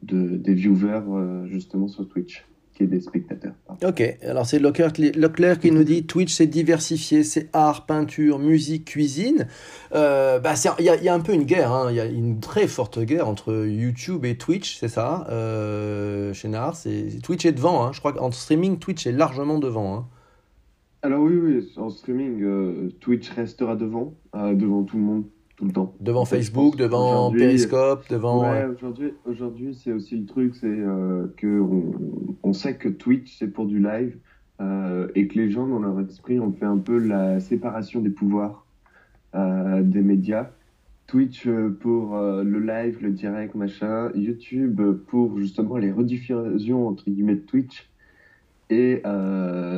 de, 0.03 0.37
des 0.37 0.55
viewers 0.55 1.03
justement 1.49 1.89
sur 1.89 2.09
Twitch 2.09 2.45
qui 2.75 2.85
est 2.85 2.87
des 2.87 3.01
spectateurs. 3.01 3.53
Ok, 3.85 4.03
alors 4.23 4.47
c'est 4.47 4.59
Leclerc, 4.59 5.59
qui 5.61 5.71
nous 5.71 5.85
dit 5.85 6.07
Twitch 6.07 6.33
c'est 6.33 6.47
diversifié, 6.47 7.23
c'est 7.23 7.49
art, 7.53 7.87
peinture, 7.87 8.39
musique, 8.39 8.87
cuisine. 8.87 9.47
Euh, 9.95 10.39
bah, 10.39 10.55
il 10.79 10.85
y, 10.85 11.09
a 11.09 11.15
un 11.15 11.21
peu 11.21 11.33
une 11.33 11.45
guerre, 11.45 11.73
hein. 11.73 11.89
il 11.91 11.97
y 11.97 12.01
a 12.01 12.07
une 12.07 12.41
très 12.41 12.67
forte 12.67 12.99
guerre 13.01 13.29
entre 13.29 13.67
YouTube 13.67 14.25
et 14.25 14.37
Twitch, 14.37 14.79
c'est 14.79 14.89
ça, 14.89 15.27
euh, 15.31 16.33
chez 16.33 16.49
Nars. 16.49 16.79
Twitch 17.23 17.45
est 17.45 17.53
devant, 17.53 17.85
hein. 17.85 17.93
je 17.93 17.99
crois 17.99 18.13
qu'en 18.13 18.31
streaming, 18.31 18.79
Twitch 18.79 19.07
est 19.07 19.13
largement 19.13 19.59
devant. 19.59 19.95
Hein. 19.95 20.07
Alors 21.03 21.23
oui, 21.23 21.35
oui, 21.35 21.73
en 21.77 21.91
streaming, 21.91 22.43
euh, 22.43 22.89
Twitch 23.01 23.29
restera 23.31 23.77
devant, 23.77 24.15
devant 24.35 24.85
tout 24.85 24.97
le 24.97 25.03
monde 25.03 25.25
temps. 25.71 25.95
Devant 26.01 26.25
Facebook, 26.25 26.77
devant 26.77 27.31
Periscope, 27.31 28.09
devant. 28.11 28.43
Ouais, 28.43 28.67
aujourd'hui, 28.67 29.13
aujourd'hui 29.25 29.75
c'est 29.75 29.93
aussi 29.93 30.17
le 30.17 30.27
truc, 30.27 30.55
c'est 30.57 30.67
euh, 30.67 31.27
que 31.37 31.63
on, 32.43 32.53
sait 32.53 32.77
que 32.77 32.89
Twitch 32.89 33.37
c'est 33.39 33.49
pour 33.49 33.67
du 33.67 33.81
live 33.81 34.17
euh, 34.61 35.09
et 35.15 35.29
que 35.29 35.39
les 35.39 35.51
gens 35.51 35.67
dans 35.67 35.79
leur 35.79 35.99
esprit 36.01 36.41
ont 36.41 36.53
fait 36.53 36.65
un 36.65 36.79
peu 36.79 36.99
la 36.99 37.41
séparation 37.41 38.01
des 38.01 38.11
pouvoirs 38.11 38.67
euh, 39.35 39.83
des 39.83 40.03
médias. 40.03 40.51
Twitch 41.07 41.47
pour 41.81 42.17
le 42.17 42.59
live, 42.59 42.99
le 43.03 43.11
direct, 43.11 43.55
machin. 43.55 44.11
YouTube 44.15 44.81
pour 45.09 45.39
justement 45.39 45.77
les 45.77 45.93
rediffusions 45.93 46.89
entre 46.89 47.11
guillemets 47.11 47.35
de 47.35 47.41
Twitch 47.41 47.91
et 48.71 49.03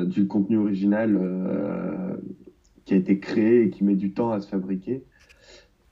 du 0.06 0.28
contenu 0.28 0.58
original 0.58 1.18
qui 2.84 2.94
a 2.94 2.96
été 2.96 3.18
créé 3.18 3.62
et 3.62 3.70
qui 3.70 3.82
met 3.82 3.96
du 3.96 4.12
temps 4.12 4.30
à 4.30 4.40
se 4.40 4.48
fabriquer. 4.48 5.02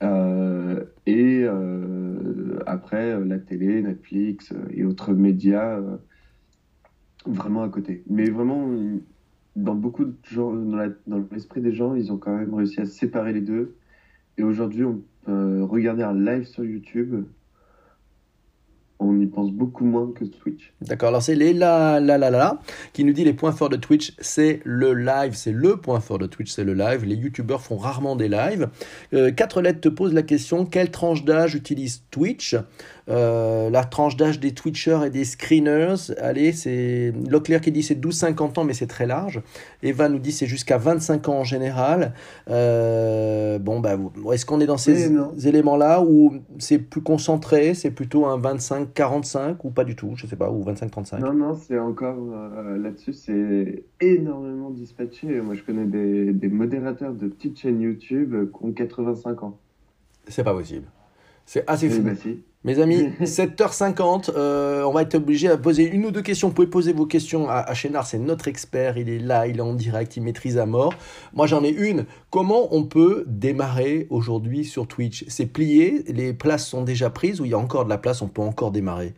Euh, 0.01 0.83
et 1.05 1.43
euh, 1.43 2.59
après, 2.65 3.13
euh, 3.13 3.25
la 3.25 3.37
télé, 3.37 3.81
Netflix 3.81 4.53
et 4.71 4.83
autres 4.83 5.13
médias 5.13 5.79
vraiment 7.25 7.63
à 7.63 7.69
côté. 7.69 8.03
Mais 8.09 8.29
vraiment, 8.29 8.69
dans 9.55 9.75
beaucoup 9.75 10.05
de 10.05 10.15
gens, 10.23 10.51
dans 10.53 11.25
l'esprit 11.31 11.61
des 11.61 11.73
gens, 11.73 11.95
ils 11.95 12.11
ont 12.11 12.17
quand 12.17 12.35
même 12.35 12.53
réussi 12.53 12.81
à 12.81 12.85
séparer 12.85 13.33
les 13.33 13.41
deux. 13.41 13.75
Et 14.37 14.43
aujourd'hui, 14.43 14.83
on 14.83 15.01
peut 15.25 15.63
regarder 15.63 16.03
un 16.03 16.13
live 16.13 16.45
sur 16.45 16.65
YouTube 16.65 17.25
on 19.03 19.19
y 19.19 19.25
pense 19.25 19.51
beaucoup 19.51 19.85
moins 19.85 20.11
que 20.13 20.25
Twitch. 20.25 20.73
D'accord, 20.81 21.09
alors 21.09 21.21
c'est 21.21 21.35
les 21.35 21.53
la 21.53 21.99
la 21.99 22.17
la 22.17 22.29
la 22.29 22.59
qui 22.93 23.03
nous 23.03 23.13
dit 23.13 23.23
les 23.23 23.33
points 23.33 23.51
forts 23.51 23.69
de 23.69 23.77
Twitch, 23.77 24.13
c'est 24.19 24.61
le 24.63 24.93
live, 24.93 25.33
c'est 25.33 25.51
le 25.51 25.77
point 25.77 25.99
fort 25.99 26.19
de 26.19 26.25
Twitch, 26.25 26.51
c'est 26.51 26.63
le 26.63 26.73
live. 26.73 27.05
Les 27.05 27.15
youtubeurs 27.15 27.61
font 27.61 27.77
rarement 27.77 28.15
des 28.15 28.29
lives. 28.29 28.69
Euh, 29.13 29.31
quatre 29.31 29.61
lettres 29.61 29.81
te 29.81 29.89
posent 29.89 30.13
la 30.13 30.23
question 30.23 30.65
quelle 30.65 30.91
tranche 30.91 31.23
d'âge 31.23 31.55
utilise 31.55 32.03
Twitch? 32.11 32.55
Euh, 33.09 33.69
la 33.69 33.83
tranche 33.83 34.15
d'âge 34.15 34.39
des 34.39 34.53
Twitchers 34.53 34.99
et 35.05 35.09
des 35.09 35.25
screeners, 35.25 36.11
allez, 36.19 36.53
c'est 36.53 37.13
Leclerc 37.29 37.61
qui 37.61 37.71
dit 37.71 37.83
c'est 37.83 37.99
12-50 37.99 38.59
ans, 38.59 38.63
mais 38.63 38.73
c'est 38.73 38.87
très 38.87 39.05
large. 39.05 39.41
Eva 39.81 40.07
nous 40.07 40.19
dit 40.19 40.31
c'est 40.31 40.45
jusqu'à 40.45 40.77
25 40.77 41.27
ans 41.29 41.39
en 41.39 41.43
général. 41.43 42.13
Euh, 42.49 43.59
bon, 43.59 43.79
bah, 43.79 43.97
est-ce 44.31 44.45
qu'on 44.45 44.59
est 44.61 44.65
dans 44.65 44.77
ces 44.77 45.11
éléments-là 45.45 46.01
ou 46.01 46.35
c'est 46.59 46.79
plus 46.79 47.01
concentré, 47.01 47.73
c'est 47.73 47.91
plutôt 47.91 48.25
un 48.25 48.39
25-45 48.39 49.57
ou 49.63 49.69
pas 49.69 49.83
du 49.83 49.95
tout, 49.95 50.13
je 50.15 50.25
sais 50.25 50.35
pas, 50.35 50.49
ou 50.49 50.63
25-35 50.63 51.19
Non, 51.19 51.33
non, 51.33 51.55
c'est 51.55 51.79
encore 51.79 52.17
euh, 52.17 52.77
là-dessus, 52.77 53.13
c'est 53.13 53.83
énormément 53.99 54.69
dispatché. 54.69 55.41
Moi, 55.41 55.55
je 55.55 55.63
connais 55.63 55.85
des, 55.85 56.31
des 56.31 56.47
modérateurs 56.47 57.13
de 57.13 57.27
petites 57.27 57.59
chaînes 57.59 57.81
YouTube 57.81 58.33
qui 58.57 58.65
ont 58.65 58.71
85 58.71 59.43
ans. 59.43 59.57
C'est 60.27 60.43
pas 60.43 60.53
possible. 60.53 60.85
C'est 61.45 61.69
assez 61.69 61.89
fou. 61.89 62.01
Mes 62.65 62.79
amis, 62.79 63.09
7h50, 63.21 64.31
euh, 64.35 64.83
on 64.83 64.93
va 64.93 65.01
être 65.01 65.15
obligé 65.15 65.49
à 65.49 65.57
poser 65.57 65.89
une 65.89 66.05
ou 66.05 66.11
deux 66.11 66.21
questions. 66.21 66.47
Vous 66.47 66.53
pouvez 66.53 66.67
poser 66.67 66.93
vos 66.93 67.05
questions 67.05 67.49
à, 67.49 67.55
à 67.55 67.73
Chénard, 67.73 68.07
c'est 68.07 68.19
notre 68.19 68.47
expert, 68.47 68.97
il 68.97 69.09
est 69.09 69.19
là, 69.19 69.47
il 69.47 69.57
est 69.57 69.61
en 69.61 69.73
direct, 69.73 70.15
il 70.15 70.23
maîtrise 70.23 70.57
à 70.57 70.65
mort. 70.65 70.93
Moi 71.33 71.45
j'en 71.45 71.61
ai 71.63 71.69
une. 71.69 72.05
Comment 72.29 72.73
on 72.73 72.85
peut 72.85 73.25
démarrer 73.27 74.07
aujourd'hui 74.09 74.63
sur 74.63 74.87
Twitch? 74.87 75.25
C'est 75.27 75.47
plié, 75.47 76.05
les 76.07 76.33
places 76.33 76.65
sont 76.65 76.83
déjà 76.83 77.09
prises 77.09 77.41
ou 77.41 77.45
il 77.45 77.51
y 77.51 77.53
a 77.53 77.59
encore 77.59 77.83
de 77.83 77.89
la 77.89 77.97
place, 77.97 78.21
on 78.21 78.29
peut 78.29 78.41
encore 78.41 78.71
démarrer? 78.71 79.13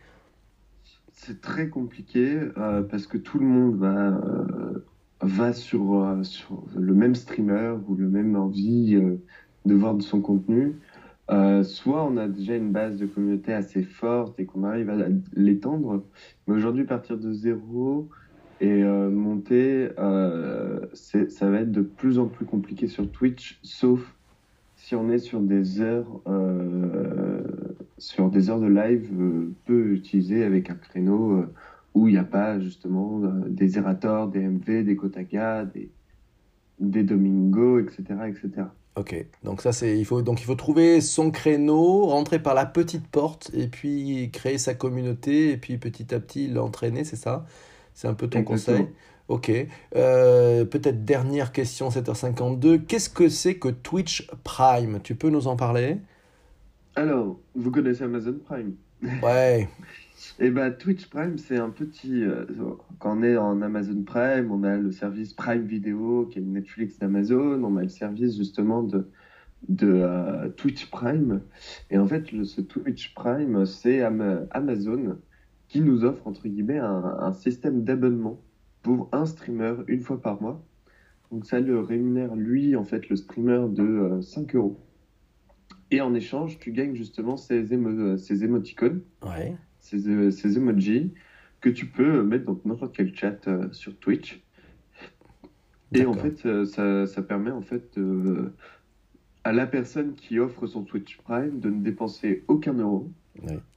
C'est 1.13 1.39
très 1.39 1.69
compliqué 1.69 2.39
euh, 2.57 2.81
parce 2.81 3.05
que 3.05 3.17
tout 3.17 3.37
le 3.37 3.45
monde 3.45 3.77
va, 3.77 4.07
euh, 4.07 4.85
va 5.21 5.53
sur, 5.53 6.17
sur, 6.23 6.63
le 6.75 6.93
même 6.95 7.13
streamer 7.13 7.75
ou 7.87 7.95
le 7.95 8.07
même 8.07 8.35
envie 8.35 8.99
de 9.65 9.73
voir 9.75 9.93
de 9.93 10.01
son 10.01 10.19
contenu. 10.21 10.75
Euh, 11.31 11.63
soit 11.63 12.05
on 12.05 12.17
a 12.17 12.27
déjà 12.27 12.55
une 12.55 12.71
base 12.71 12.97
de 12.97 13.07
communauté 13.07 13.51
assez 13.51 13.81
forte 13.81 14.39
et 14.39 14.45
qu'on 14.45 14.63
arrive 14.63 14.89
à 14.91 15.07
l'étendre, 15.33 16.05
mais 16.47 16.53
aujourd'hui 16.53 16.83
partir 16.85 17.17
de 17.17 17.33
zéro 17.33 18.09
et 18.61 18.83
euh, 18.83 19.09
monter, 19.09 19.89
euh, 19.97 20.85
ça 20.93 21.49
va 21.49 21.61
être 21.61 21.71
de 21.71 21.81
plus 21.81 22.19
en 22.19 22.27
plus 22.27 22.45
compliqué 22.45 22.87
sur 22.87 23.11
Twitch, 23.11 23.59
sauf 23.63 24.15
si 24.75 24.95
on 24.95 25.09
est 25.09 25.17
sur 25.17 25.41
des 25.41 25.81
heures, 25.81 26.21
euh, 26.27 27.41
sur 27.97 28.29
des 28.29 28.49
heures 28.49 28.59
de 28.59 28.67
live 28.67 29.09
peu 29.65 29.93
utilisées 29.93 30.43
avec 30.43 30.69
un 30.69 30.75
créneau 30.75 31.45
où 31.95 32.07
il 32.07 32.11
n'y 32.11 32.17
a 32.19 32.23
pas 32.23 32.59
justement 32.59 33.19
des 33.47 33.77
Erator, 33.77 34.27
des 34.29 34.41
MV, 34.47 34.83
des 34.83 34.95
Kotaka, 34.95 35.65
des, 35.65 35.89
des 36.79 37.03
Domingo, 37.03 37.79
etc., 37.79 38.03
etc. 38.27 38.67
Ok, 38.95 39.13
donc 39.43 39.61
ça 39.61 39.73
c'est 39.73 39.99
il 39.99 40.05
faut 40.05 40.21
donc 40.21 40.39
il 40.39 40.45
faut 40.45 40.55
trouver 40.55 41.01
son 41.01 41.29
créneau, 41.29 42.05
rentrer 42.05 42.41
par 42.41 42.53
la 42.53 42.65
petite 42.65 43.05
porte 43.07 43.51
et 43.53 43.67
puis 43.67 44.29
créer 44.31 44.57
sa 44.57 44.73
communauté 44.73 45.51
et 45.51 45.57
puis 45.57 45.77
petit 45.77 46.15
à 46.15 46.19
petit 46.21 46.47
l'entraîner, 46.47 47.03
c'est 47.03 47.17
ça? 47.17 47.45
C'est 47.93 48.07
un 48.07 48.13
peu 48.13 48.29
ton 48.29 48.43
conseil? 48.43 48.87
Ok. 49.27 49.51
Euh, 49.95 50.65
peut-être 50.65 51.03
dernière 51.05 51.51
question, 51.51 51.89
7h52. 51.89 52.85
Qu'est-ce 52.85 53.09
que 53.09 53.27
c'est 53.29 53.57
que 53.57 53.69
Twitch 53.69 54.29
Prime? 54.43 55.01
Tu 55.01 55.15
peux 55.15 55.29
nous 55.29 55.47
en 55.47 55.55
parler? 55.57 55.97
Alors, 56.95 57.39
vous 57.55 57.71
connaissez 57.71 58.03
Amazon 58.03 58.37
Prime? 58.45 58.75
Ouais. 59.21 59.69
Et 60.39 60.47
eh 60.47 60.49
ben 60.49 60.71
Twitch 60.71 61.07
Prime, 61.09 61.37
c'est 61.37 61.57
un 61.57 61.69
petit. 61.69 62.23
Euh, 62.23 62.45
quand 62.99 63.17
on 63.17 63.23
est 63.23 63.35
en 63.35 63.61
Amazon 63.61 64.01
Prime, 64.03 64.49
on 64.49 64.63
a 64.63 64.77
le 64.77 64.91
service 64.91 65.33
Prime 65.33 65.65
Video 65.65 66.25
qui 66.25 66.39
est 66.39 66.41
Netflix 66.41 66.99
d'Amazon. 66.99 67.61
On 67.63 67.75
a 67.75 67.83
le 67.83 67.89
service 67.89 68.37
justement 68.37 68.81
de, 68.81 69.09
euh, 69.83 70.49
Twitch 70.51 70.89
Prime. 70.89 71.41
Et 71.89 71.97
en 71.97 72.07
fait, 72.07 72.27
ce 72.45 72.61
Twitch 72.61 73.13
Prime, 73.13 73.65
c'est 73.65 74.01
Amazon 74.51 75.17
qui 75.67 75.81
nous 75.81 76.05
offre 76.05 76.25
entre 76.27 76.47
guillemets 76.47 76.79
un, 76.79 77.33
système 77.33 77.83
d'abonnement 77.83 78.39
pour 78.83 79.09
un 79.11 79.25
streamer 79.25 79.75
une 79.87 80.01
fois 80.01 80.21
par 80.21 80.41
mois. 80.41 80.63
Donc 81.31 81.45
ça 81.45 81.59
le 81.59 81.81
rémunère 81.81 82.35
lui, 82.35 82.77
en 82.77 82.85
fait, 82.85 83.09
le 83.09 83.17
streamer 83.17 83.67
de 83.69 84.21
5 84.21 84.55
euh, 84.55 84.59
euros. 84.59 84.79
Et 85.91 85.99
en 85.99 86.13
échange, 86.13 86.57
tu 86.59 86.71
gagnes 86.71 86.95
justement 86.95 87.35
ces, 87.35 87.65
ces 88.17 88.43
émoticônes. 88.43 89.01
Ouais 89.21 89.55
ces, 89.85 90.07
euh, 90.07 90.31
ces 90.31 90.57
emojis 90.57 91.13
que 91.61 91.69
tu 91.69 91.85
peux 91.85 92.23
mettre 92.23 92.45
dans 92.45 92.59
n'importe 92.65 92.95
quel 92.95 93.15
chat 93.15 93.47
euh, 93.47 93.67
sur 93.71 93.95
Twitch. 93.97 94.41
Et 95.93 96.05
en 96.05 96.13
fait, 96.13 96.45
euh, 96.45 96.65
ça, 96.65 97.05
ça, 97.07 97.21
permet 97.21 97.51
en 97.51 97.61
fait 97.61 97.97
à 99.43 99.53
la 99.53 99.65
personne 99.65 100.15
qui 100.15 100.39
offre 100.39 100.67
son 100.67 100.83
Twitch 100.83 101.17
Prime 101.17 101.59
de 101.59 101.69
ne 101.69 101.81
dépenser 101.81 102.43
aucun 102.47 102.73
euro 102.73 103.09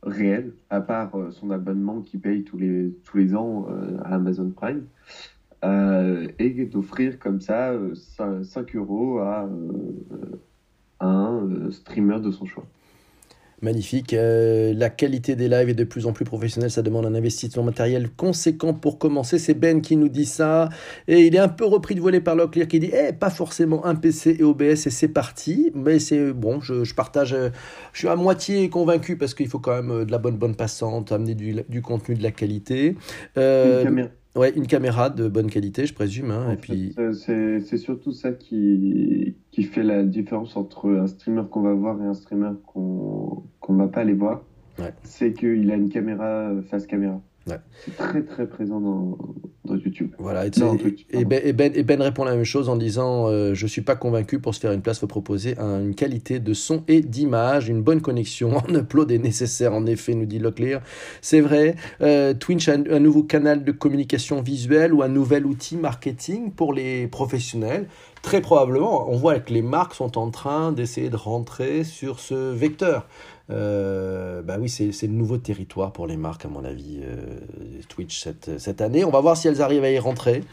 réel, 0.03 0.53
à 0.71 0.81
part 0.81 1.13
son 1.31 1.51
abonnement 1.51 2.01
qu'il 2.01 2.21
paye 2.21 2.45
tous 2.45 2.57
les, 2.57 2.93
tous 3.05 3.19
les 3.19 3.35
ans 3.35 3.67
à 4.05 4.15
Amazon 4.15 4.51
Prime. 4.51 4.87
et 5.63 6.65
d'offrir 6.65 7.19
comme 7.19 7.41
ça 7.41 7.75
5, 8.43 8.75
euros 8.75 9.19
à 9.19 9.49
un 11.01 11.71
streamer 11.71 12.21
de 12.21 12.31
son 12.31 12.47
choix. 12.47 12.67
Magnifique. 13.61 14.15
Euh, 14.15 14.73
la 14.73 14.89
qualité 14.89 15.35
des 15.35 15.49
lives 15.49 15.69
est 15.69 15.75
de 15.75 15.85
plus 15.85 16.07
en 16.07 16.13
plus 16.13 16.25
professionnelle. 16.25 16.71
Ça 16.71 16.83
demande 16.83 17.07
un 17.07 17.15
investissement 17.15 17.65
matériel 17.65 18.09
conséquent 18.09 18.73
pour 18.73 18.99
commencer. 18.99 19.39
C'est 19.39 19.55
Ben 19.55 19.81
qui 19.81 19.97
nous 19.97 20.09
dit 20.09 20.27
ça. 20.27 20.69
Et 21.09 21.27
il 21.27 21.35
est 21.35 21.41
un 21.41 21.49
peu 21.49 21.65
repris 21.65 21.97
de 21.97 22.01
voler 22.01 22.21
par 22.21 22.37
Locklear 22.37 22.69
qui 22.69 22.79
dit 22.79 22.91
eh, 22.93 23.13
pas 23.13 23.31
forcément 23.31 23.85
un 23.85 23.97
PC 23.97 24.37
et 24.39 24.45
OBS 24.45 24.63
et 24.63 24.91
c'est 24.91 25.09
parti. 25.09 25.73
Mais 25.75 25.99
c'est 25.99 26.33
bon, 26.33 26.61
je, 26.61 26.95
partage. 26.95 27.33
Euh, 27.33 27.51
je 27.93 27.99
suis 27.99 28.09
à 28.09 28.15
moitié 28.15 28.69
convaincu 28.69 29.17
parce 29.17 29.35
qu'il 29.35 29.49
faut 29.49 29.59
quand 29.59 29.75
même 29.75 29.91
euh, 29.91 30.05
de 30.05 30.13
la 30.13 30.19
bonne 30.19 30.37
bonne 30.37 30.55
passante, 30.55 31.11
amener 31.11 31.35
du, 31.35 31.83
contenu, 31.83 32.15
de 32.15 32.23
la 32.23 32.31
qualité. 32.31 32.97
Ouais, 34.37 34.53
une 34.55 34.69
caméra 34.69 35.11
de 35.11 35.27
bonne 35.27 35.51
qualité, 35.51 35.85
je 35.85 35.93
présume. 35.93 36.31
Hein, 36.31 36.53
et 36.53 36.57
puis... 36.57 36.95
C'est 37.13 37.77
surtout 37.77 38.13
ça 38.13 38.31
qui, 38.31 39.35
qui 39.51 39.65
fait 39.65 39.83
la 39.83 40.05
différence 40.05 40.57
entre 40.57 40.89
un 40.91 41.09
streamer 41.09 41.43
qu'on 41.51 41.63
va 41.63 41.75
voir 41.75 42.01
et 42.01 42.07
un 42.07 42.15
streamer 42.15 42.53
qu'on 42.65 43.18
qu'on 43.69 43.75
va 43.75 43.87
pas 43.87 44.01
aller 44.01 44.15
voir. 44.15 44.43
C'est 45.03 45.33
qu'il 45.33 45.71
a 45.71 45.75
une 45.75 45.91
caméra 45.91 46.51
face 46.71 46.87
caméra. 46.87 47.21
C'est 47.85 47.97
très 47.97 48.23
très 48.23 48.47
présent 48.47 48.79
dans, 48.79 49.19
dans 49.65 49.75
YouTube. 49.75 50.13
Voilà, 50.19 50.47
et, 50.47 50.51
ben, 50.51 51.41
et, 51.43 51.53
ben, 51.53 51.73
et, 51.75 51.83
ben, 51.83 52.03
répond 52.03 52.25
la 52.25 52.35
même 52.35 52.45
chose 52.45 52.69
en 52.69 52.77
disant 52.77 53.27
euh, 53.29 53.55
Je 53.55 53.65
ne 53.65 53.69
suis 53.69 53.81
pas 53.81 53.97
convaincu, 53.97 54.39
pour 54.39 54.55
se 54.55 54.61
faire 54.61 54.73
une 54.73 54.83
place, 54.83 54.99
il 54.99 55.01
faut 55.01 55.07
proposer 55.07 55.59
une 55.59 55.95
qualité 55.95 56.41
de 56.41 56.53
son 56.53 56.85
et 56.89 57.01
d'image, 57.01 57.71
une 57.71 57.81
bonne 57.81 58.03
connexion 58.03 58.57
en 58.69 58.75
upload 58.75 59.11
est 59.11 59.19
nécessaire, 59.19 59.73
en 59.73 59.87
effet, 59.87 60.15
nous 60.15 60.27
dit 60.27 60.39
Locklear. 60.39 60.83
C'est 61.23 61.41
vrai, 61.41 61.75
euh, 62.03 62.35
Twitch 62.35 62.69
a 62.69 62.75
un, 62.75 62.85
un, 62.91 63.01
nouveau 63.01 63.23
canal 63.23 63.65
de 63.65 63.73
communication 63.73 64.43
visuelle 64.43 64.93
ou 64.93 65.03
un 65.03 65.09
nouvel 65.09 65.47
outil 65.47 65.79
marketing 65.79 66.53
pour 66.53 66.75
les 66.75 67.07
professionnels. 67.07 67.89
Très 68.21 68.43
probablement, 68.43 69.11
on 69.11 69.17
voit 69.17 69.39
que 69.39 69.55
les 69.55 69.63
marques 69.63 69.95
sont 69.95 70.19
en 70.19 70.31
train 70.31 70.73
d'essayer 70.73 71.09
de 71.09 71.17
rentrer 71.17 71.85
sur 71.85 72.19
ce 72.19 72.53
vecteur. 72.53 73.07
Euh, 73.51 74.43
bah 74.43 74.57
oui, 74.61 74.69
c'est 74.69 75.07
le 75.07 75.13
nouveau 75.13 75.39
territoire 75.39 75.93
pour 75.93 76.07
les 76.07 76.17
marques, 76.17 76.45
à 76.45 76.49
mon 76.49 76.65
avis, 76.65 77.01
euh, 77.03 77.41
Twitch 77.89 78.23
cette, 78.23 78.59
cette, 78.59 78.81
année. 78.81 79.05
On 79.05 79.11
va 79.11 79.21
voir 79.21 79.37
si 79.37 79.49
elles 79.49 79.63
arrivent 79.63 79.85
à 79.85 79.91
y 79.91 79.99
rentrer. 79.99 80.45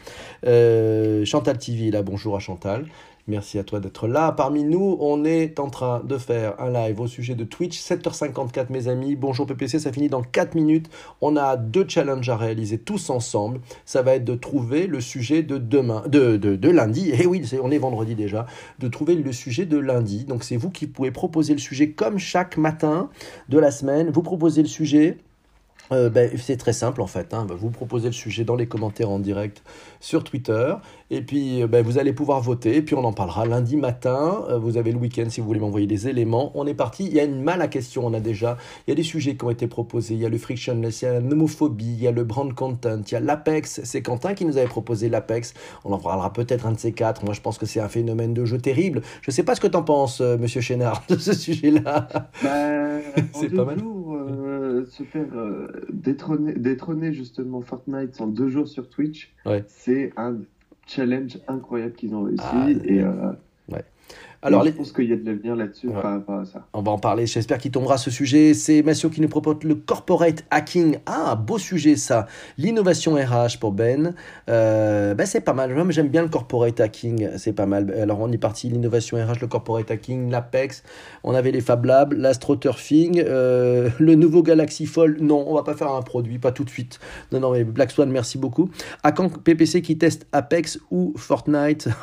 Euh, 0.46 1.24
Chantal 1.24 1.58
TV, 1.58 1.90
là, 1.90 2.02
bonjour 2.02 2.36
à 2.36 2.40
Chantal. 2.40 2.86
Merci 3.28 3.58
à 3.58 3.64
toi 3.64 3.80
d'être 3.80 4.06
là. 4.06 4.30
Parmi 4.30 4.62
nous, 4.62 4.96
on 5.00 5.24
est 5.24 5.58
en 5.58 5.68
train 5.68 6.00
de 6.04 6.16
faire 6.16 6.60
un 6.60 6.70
live 6.70 7.00
au 7.00 7.08
sujet 7.08 7.34
de 7.34 7.42
Twitch. 7.42 7.80
7h54, 7.80 8.66
mes 8.70 8.86
amis. 8.86 9.16
Bonjour 9.16 9.46
PPC, 9.46 9.80
ça 9.80 9.90
finit 9.90 10.08
dans 10.08 10.22
4 10.22 10.54
minutes. 10.54 10.88
On 11.20 11.36
a 11.36 11.56
deux 11.56 11.84
challenges 11.88 12.28
à 12.28 12.36
réaliser 12.36 12.78
tous 12.78 13.10
ensemble. 13.10 13.60
Ça 13.84 14.02
va 14.02 14.14
être 14.14 14.24
de 14.24 14.36
trouver 14.36 14.86
le 14.86 15.00
sujet 15.00 15.42
de 15.42 15.58
demain, 15.58 16.04
de, 16.06 16.36
de, 16.36 16.54
de 16.54 16.70
lundi. 16.70 17.10
Eh 17.18 17.26
oui, 17.26 17.42
on 17.60 17.72
est 17.72 17.78
vendredi 17.78 18.14
déjà. 18.14 18.46
De 18.78 18.86
trouver 18.86 19.16
le 19.16 19.32
sujet 19.32 19.66
de 19.66 19.78
lundi. 19.78 20.24
Donc 20.24 20.44
c'est 20.44 20.56
vous 20.56 20.70
qui 20.70 20.86
pouvez 20.86 21.10
proposer 21.10 21.52
le 21.52 21.58
sujet 21.58 21.90
comme 21.90 22.18
chaque 22.18 22.56
matin 22.56 23.10
de 23.48 23.58
la 23.58 23.72
semaine. 23.72 24.10
Vous 24.10 24.22
proposez 24.22 24.62
le 24.62 24.68
sujet. 24.68 25.18
Euh, 25.92 26.10
ben, 26.10 26.30
c'est 26.36 26.56
très 26.56 26.72
simple 26.72 27.00
en 27.00 27.06
fait. 27.06 27.34
Hein. 27.34 27.46
Vous 27.50 27.70
proposez 27.70 28.06
le 28.06 28.12
sujet 28.12 28.44
dans 28.44 28.56
les 28.56 28.66
commentaires 28.66 29.10
en 29.10 29.18
direct 29.18 29.62
sur 30.00 30.24
Twitter. 30.24 30.74
Et 31.10 31.22
puis 31.22 31.62
euh, 31.62 31.66
ben, 31.66 31.84
vous 31.84 31.98
allez 31.98 32.12
pouvoir 32.12 32.40
voter. 32.40 32.76
Et 32.76 32.82
puis 32.82 32.94
on 32.94 33.04
en 33.04 33.12
parlera 33.12 33.46
lundi 33.46 33.76
matin. 33.76 34.44
Euh, 34.48 34.58
vous 34.58 34.76
avez 34.76 34.92
le 34.92 34.98
week-end 34.98 35.26
si 35.28 35.40
vous 35.40 35.46
voulez 35.46 35.60
m'envoyer 35.60 35.86
des 35.86 36.08
éléments. 36.08 36.52
On 36.54 36.66
est 36.66 36.74
parti. 36.74 37.06
Il 37.06 37.14
y 37.14 37.20
a 37.20 37.24
une 37.24 37.42
mal 37.42 37.62
à 37.62 37.68
question. 37.68 38.06
On 38.06 38.14
a 38.14 38.20
déjà. 38.20 38.56
Il 38.86 38.90
y 38.90 38.92
a 38.92 38.96
des 38.96 39.02
sujets 39.02 39.36
qui 39.36 39.44
ont 39.44 39.50
été 39.50 39.66
proposés. 39.66 40.14
Il 40.14 40.20
y 40.20 40.26
a 40.26 40.28
le 40.28 40.38
frictionless, 40.38 41.02
il 41.02 41.04
y 41.04 41.08
a 41.08 41.12
la 41.14 41.20
nomophobie, 41.20 41.84
il 41.84 42.02
y 42.02 42.08
a 42.08 42.12
le 42.12 42.24
brand 42.24 42.52
content, 42.52 43.00
il 43.06 43.12
y 43.12 43.16
a 43.16 43.20
l'Apex. 43.20 43.80
C'est 43.84 44.02
Quentin 44.02 44.34
qui 44.34 44.44
nous 44.44 44.56
avait 44.56 44.66
proposé 44.66 45.08
l'Apex. 45.08 45.54
On 45.84 45.92
en 45.92 45.98
parlera 45.98 46.32
peut-être 46.32 46.66
un 46.66 46.72
de 46.72 46.78
ces 46.78 46.92
quatre. 46.92 47.24
Moi 47.24 47.34
je 47.34 47.40
pense 47.40 47.58
que 47.58 47.66
c'est 47.66 47.80
un 47.80 47.88
phénomène 47.88 48.34
de 48.34 48.44
jeu 48.44 48.58
terrible. 48.58 49.02
Je 49.22 49.30
ne 49.30 49.32
sais 49.32 49.42
pas 49.42 49.54
ce 49.54 49.60
que 49.60 49.66
tu 49.66 49.76
en 49.76 49.82
penses, 49.82 50.20
monsieur 50.20 50.60
Chénard, 50.60 51.02
de 51.08 51.16
ce 51.16 51.32
sujet-là. 51.32 52.08
Ben, 52.42 53.00
c'est 53.34 53.50
pas 53.50 53.64
mal. 53.64 53.78
Se 54.90 55.02
faire 55.02 55.26
détrôner, 55.90 57.12
justement 57.12 57.60
Fortnite 57.60 58.20
en 58.20 58.26
deux 58.26 58.48
jours 58.48 58.68
sur 58.68 58.88
Twitch, 58.88 59.34
c'est 59.66 60.12
un 60.16 60.38
challenge 60.86 61.38
incroyable 61.48 61.94
qu'ils 61.94 62.14
ont 62.14 62.22
réussi. 62.22 62.44
Ah, 62.44 62.70
et, 62.70 63.02
alors, 64.42 64.64
je 64.64 64.70
pense 64.70 64.92
qu'il 64.92 65.08
y 65.08 65.12
a 65.12 65.16
de 65.16 65.24
l'avenir 65.24 65.56
là-dessus 65.56 65.88
par 65.88 66.12
rapport 66.12 66.40
à 66.40 66.44
ça. 66.44 66.66
On 66.72 66.82
va 66.82 66.92
en 66.92 66.98
parler, 66.98 67.26
j'espère 67.26 67.58
qu'il 67.58 67.70
tombera 67.70 67.98
ce 67.98 68.10
sujet. 68.10 68.54
C'est 68.54 68.82
Mathieu 68.82 69.08
qui 69.08 69.20
nous 69.20 69.28
propose 69.28 69.56
le 69.62 69.74
corporate 69.74 70.44
hacking. 70.50 70.98
Ah, 71.06 71.34
beau 71.34 71.58
sujet 71.58 71.96
ça. 71.96 72.26
L'innovation 72.58 73.14
RH 73.14 73.58
pour 73.60 73.72
Ben. 73.72 74.14
Euh, 74.48 75.14
ben 75.14 75.26
c'est 75.26 75.40
pas 75.40 75.52
mal. 75.52 75.74
J'aime 75.90 76.08
bien 76.08 76.22
le 76.22 76.28
corporate 76.28 76.80
hacking, 76.80 77.28
c'est 77.36 77.52
pas 77.52 77.66
mal. 77.66 77.92
Alors, 77.92 78.20
on 78.20 78.30
est 78.30 78.38
parti 78.38 78.68
l'innovation 78.68 79.16
RH, 79.16 79.40
le 79.40 79.46
corporate 79.46 79.90
hacking, 79.90 80.30
l'Apex. 80.30 80.82
On 81.24 81.34
avait 81.34 81.50
les 81.50 81.60
Fab 81.60 81.84
Labs, 81.84 82.12
l'astroturfing, 82.12 83.22
euh, 83.26 83.90
le 83.98 84.14
nouveau 84.14 84.42
Galaxy 84.42 84.86
Fold. 84.86 85.20
Non, 85.20 85.44
on 85.48 85.54
va 85.54 85.62
pas 85.62 85.74
faire 85.74 85.92
un 85.92 86.02
produit, 86.02 86.38
pas 86.38 86.52
tout 86.52 86.64
de 86.64 86.70
suite. 86.70 87.00
Non, 87.32 87.40
non, 87.40 87.52
mais 87.52 87.64
Black 87.64 87.90
Swan, 87.90 88.10
merci 88.10 88.38
beaucoup. 88.38 88.70
À 89.02 89.12
quand 89.12 89.28
PPC 89.42 89.82
qui 89.82 89.98
teste 89.98 90.26
Apex 90.32 90.78
ou 90.90 91.12
Fortnite? 91.16 91.88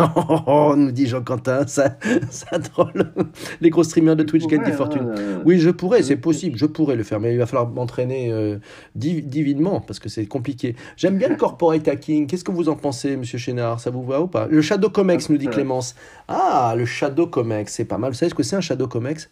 Oh, 0.45 0.75
nous 0.75 0.91
dit 0.91 1.07
Jean-Quentin, 1.07 1.65
ça, 1.67 1.97
ça 2.29 2.57
drôle. 2.59 3.13
Les 3.62 3.69
gros 3.69 3.83
streamers 3.83 4.15
de 4.15 4.23
Twitch 4.23 4.45
gagnent 4.47 4.63
des 4.63 4.71
fortunes. 4.71 5.13
Hein, 5.15 5.41
oui, 5.45 5.59
je 5.59 5.69
pourrais, 5.69 6.01
c'est 6.03 6.15
possible, 6.15 6.57
je 6.57 6.65
pourrais 6.65 6.95
le 6.95 7.03
faire, 7.03 7.19
mais 7.19 7.33
il 7.33 7.38
va 7.38 7.45
falloir 7.45 7.69
m'entraîner 7.69 8.31
euh, 8.31 8.57
divinement 8.95 9.81
parce 9.81 9.99
que 9.99 10.09
c'est 10.09 10.25
compliqué. 10.25 10.75
J'aime 10.97 11.17
bien 11.17 11.29
le 11.29 11.36
corporate 11.36 11.88
hacking. 11.88 12.27
Qu'est-ce 12.27 12.43
que 12.43 12.51
vous 12.51 12.69
en 12.69 12.75
pensez, 12.75 13.17
monsieur 13.17 13.38
Chénard? 13.38 13.79
Ça 13.79 13.89
vous 13.89 14.03
va 14.03 14.21
ou 14.21 14.27
pas? 14.27 14.47
Le 14.47 14.62
Shadow 14.62 14.89
Comex, 14.89 15.29
nous 15.29 15.38
dit 15.38 15.47
Clémence. 15.47 15.95
Ah, 16.27 16.73
le 16.77 16.86
Shadow 16.86 17.27
Comex, 17.27 17.73
c'est 17.73 17.86
pas 17.86 17.97
mal. 17.97 18.12
Vous 18.12 18.17
savez 18.17 18.29
ce 18.29 18.36
que 18.36 18.43
c'est 18.43 18.55
un 18.55 18.62
Shadow 18.62 18.88
Comex 18.88 19.29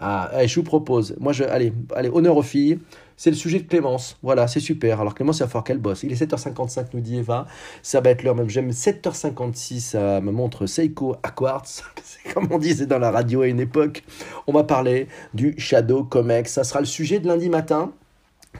ah, 0.00 0.28
allez, 0.32 0.48
je 0.48 0.56
vous 0.56 0.64
propose. 0.64 1.14
Moi, 1.20 1.32
je, 1.32 1.44
allez, 1.44 1.72
allez, 1.94 2.10
honneur 2.12 2.36
aux 2.36 2.42
filles. 2.42 2.78
C'est 3.16 3.30
le 3.30 3.36
sujet 3.36 3.60
de 3.60 3.68
Clémence. 3.68 4.18
Voilà, 4.22 4.48
c'est 4.48 4.60
super. 4.60 5.00
Alors, 5.00 5.14
Clémence, 5.14 5.38
il 5.38 5.42
va 5.42 5.48
falloir 5.48 5.64
qu'elle 5.64 5.78
bosse. 5.78 6.02
Il 6.02 6.12
est 6.12 6.20
7h55, 6.20 6.86
nous 6.94 7.00
dit 7.00 7.18
Eva. 7.18 7.46
Ça 7.82 8.00
va 8.00 8.10
être 8.10 8.22
l'heure 8.22 8.34
même. 8.34 8.48
J'aime 8.48 8.70
7h56, 8.70 9.80
ça 9.80 10.20
me 10.20 10.32
montre 10.32 10.66
Seiko 10.66 11.16
Quartz. 11.36 11.82
C'est 12.02 12.32
comme 12.32 12.48
on 12.50 12.58
disait 12.58 12.86
dans 12.86 12.98
la 12.98 13.10
radio 13.10 13.42
à 13.42 13.46
une 13.46 13.60
époque. 13.60 14.02
On 14.46 14.52
va 14.52 14.64
parler 14.64 15.08
du 15.32 15.54
Shadow 15.58 16.04
Comex. 16.04 16.52
Ça 16.52 16.64
sera 16.64 16.80
le 16.80 16.86
sujet 16.86 17.20
de 17.20 17.28
lundi 17.28 17.48
matin 17.48 17.92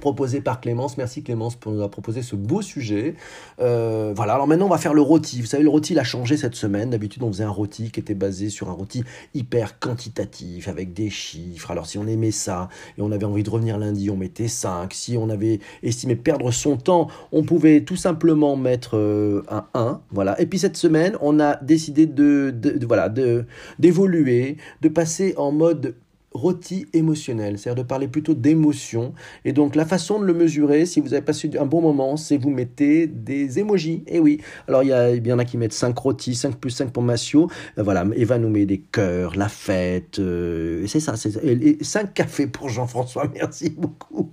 proposé 0.01 0.41
par 0.41 0.61
Clémence. 0.61 0.97
Merci 0.99 1.23
Clémence 1.23 1.57
pour 1.57 1.73
nous 1.73 1.79
avoir 1.79 1.91
proposé 1.91 2.23
ce 2.23 2.37
beau 2.37 2.63
sujet. 2.63 3.15
Euh, 3.61 4.13
voilà, 4.15 4.35
alors 4.35 4.47
maintenant 4.47 4.67
on 4.67 4.71
va 4.71 4.79
faire 4.79 4.95
le 4.95 5.03
rôti. 5.03 5.41
Vous 5.41 5.47
savez, 5.47 5.63
le 5.63 5.69
rôti 5.69 5.93
il 5.93 5.99
a 5.99 6.05
changé 6.05 6.37
cette 6.37 6.55
semaine. 6.55 6.91
D'habitude 6.91 7.23
on 7.23 7.29
faisait 7.33 7.45
un 7.45 7.51
rôti 7.51 7.91
qui 7.91 8.01
était 8.01 8.15
basé 8.15 8.51
sur 8.51 8.69
un 8.69 8.73
rôti 8.73 9.05
hyper 9.35 9.79
quantitatif, 9.79 10.69
avec 10.69 10.93
des 10.93 11.11
chiffres. 11.11 11.71
Alors 11.71 11.87
si 11.87 11.99
on 11.99 12.07
aimait 12.07 12.31
ça 12.31 12.69
et 12.99 13.03
on 13.03 13.13
avait 13.13 13.25
envie 13.25 13.43
de 13.43 13.51
revenir 13.51 13.79
lundi, 13.79 14.11
on 14.11 14.17
mettait 14.17 14.49
5. 14.49 14.93
Si 14.93 15.17
on 15.17 15.31
avait 15.31 15.61
estimé 15.83 16.17
perdre 16.17 16.51
son 16.51 16.77
temps, 16.77 17.09
on 17.33 17.43
pouvait 17.43 17.83
tout 17.83 17.97
simplement 17.97 18.57
mettre 18.57 18.97
euh, 18.97 19.43
un 19.49 19.65
1. 19.75 20.01
Voilà. 20.11 20.41
Et 20.41 20.47
puis 20.47 20.59
cette 20.59 20.77
semaine, 20.77 21.17
on 21.21 21.41
a 21.41 21.57
décidé 21.63 22.07
de, 22.07 22.55
d'évoluer, 23.79 24.57
de 24.83 24.89
passer 24.89 25.35
en 25.37 25.53
mode 25.53 25.95
rôti 26.35 26.87
émotionnel, 26.93 27.59
c'est-à-dire 27.59 27.85
de 27.85 27.89
parler 27.89 28.09
plutôt 28.09 28.35
d'émotion. 28.35 29.15
Et 29.45 29.53
donc 29.53 29.77
la 29.77 29.87
façon 29.87 30.19
de 30.19 30.25
le 30.25 30.35
mesurer, 30.35 30.85
si 30.85 31.01
vous 31.01 31.15
avez 31.15 31.23
passé 31.23 31.51
un 31.59 31.65
bon 31.67 31.81
moment, 31.81 32.17
c'est 32.17 32.37
vous 32.37 32.51
mettez 32.51 33.07
des 33.07 33.61
émojis. 33.61 34.03
Et 34.09 34.17
eh 34.17 34.21
oui, 34.21 34.41
alors 34.67 34.83
il 34.83 34.89
y, 34.89 35.29
y 35.29 35.33
en 35.33 35.39
a 35.39 35.45
qui 35.45 35.57
mettent 35.57 35.73
5 35.73 35.97
rôtis, 35.97 36.35
5 36.35 36.57
plus 36.57 36.71
5 36.71 36.91
pour 36.91 37.03
Massio. 37.03 37.49
Euh, 37.79 37.83
voilà, 37.83 38.05
Eva 38.17 38.39
nous 38.39 38.49
met 38.49 38.67
des 38.67 38.81
cœurs, 38.81 39.37
la 39.37 39.49
fête. 39.49 40.19
Euh, 40.19 40.85
c'est 40.89 41.01
ça, 41.01 41.17
c'est 41.17 41.37
Et 41.45 41.79
5 41.83 42.13
cafés 42.13 42.49
pour 42.49 42.69
Jean-François, 42.69 43.31
merci 43.35 43.71
beaucoup. 43.71 44.31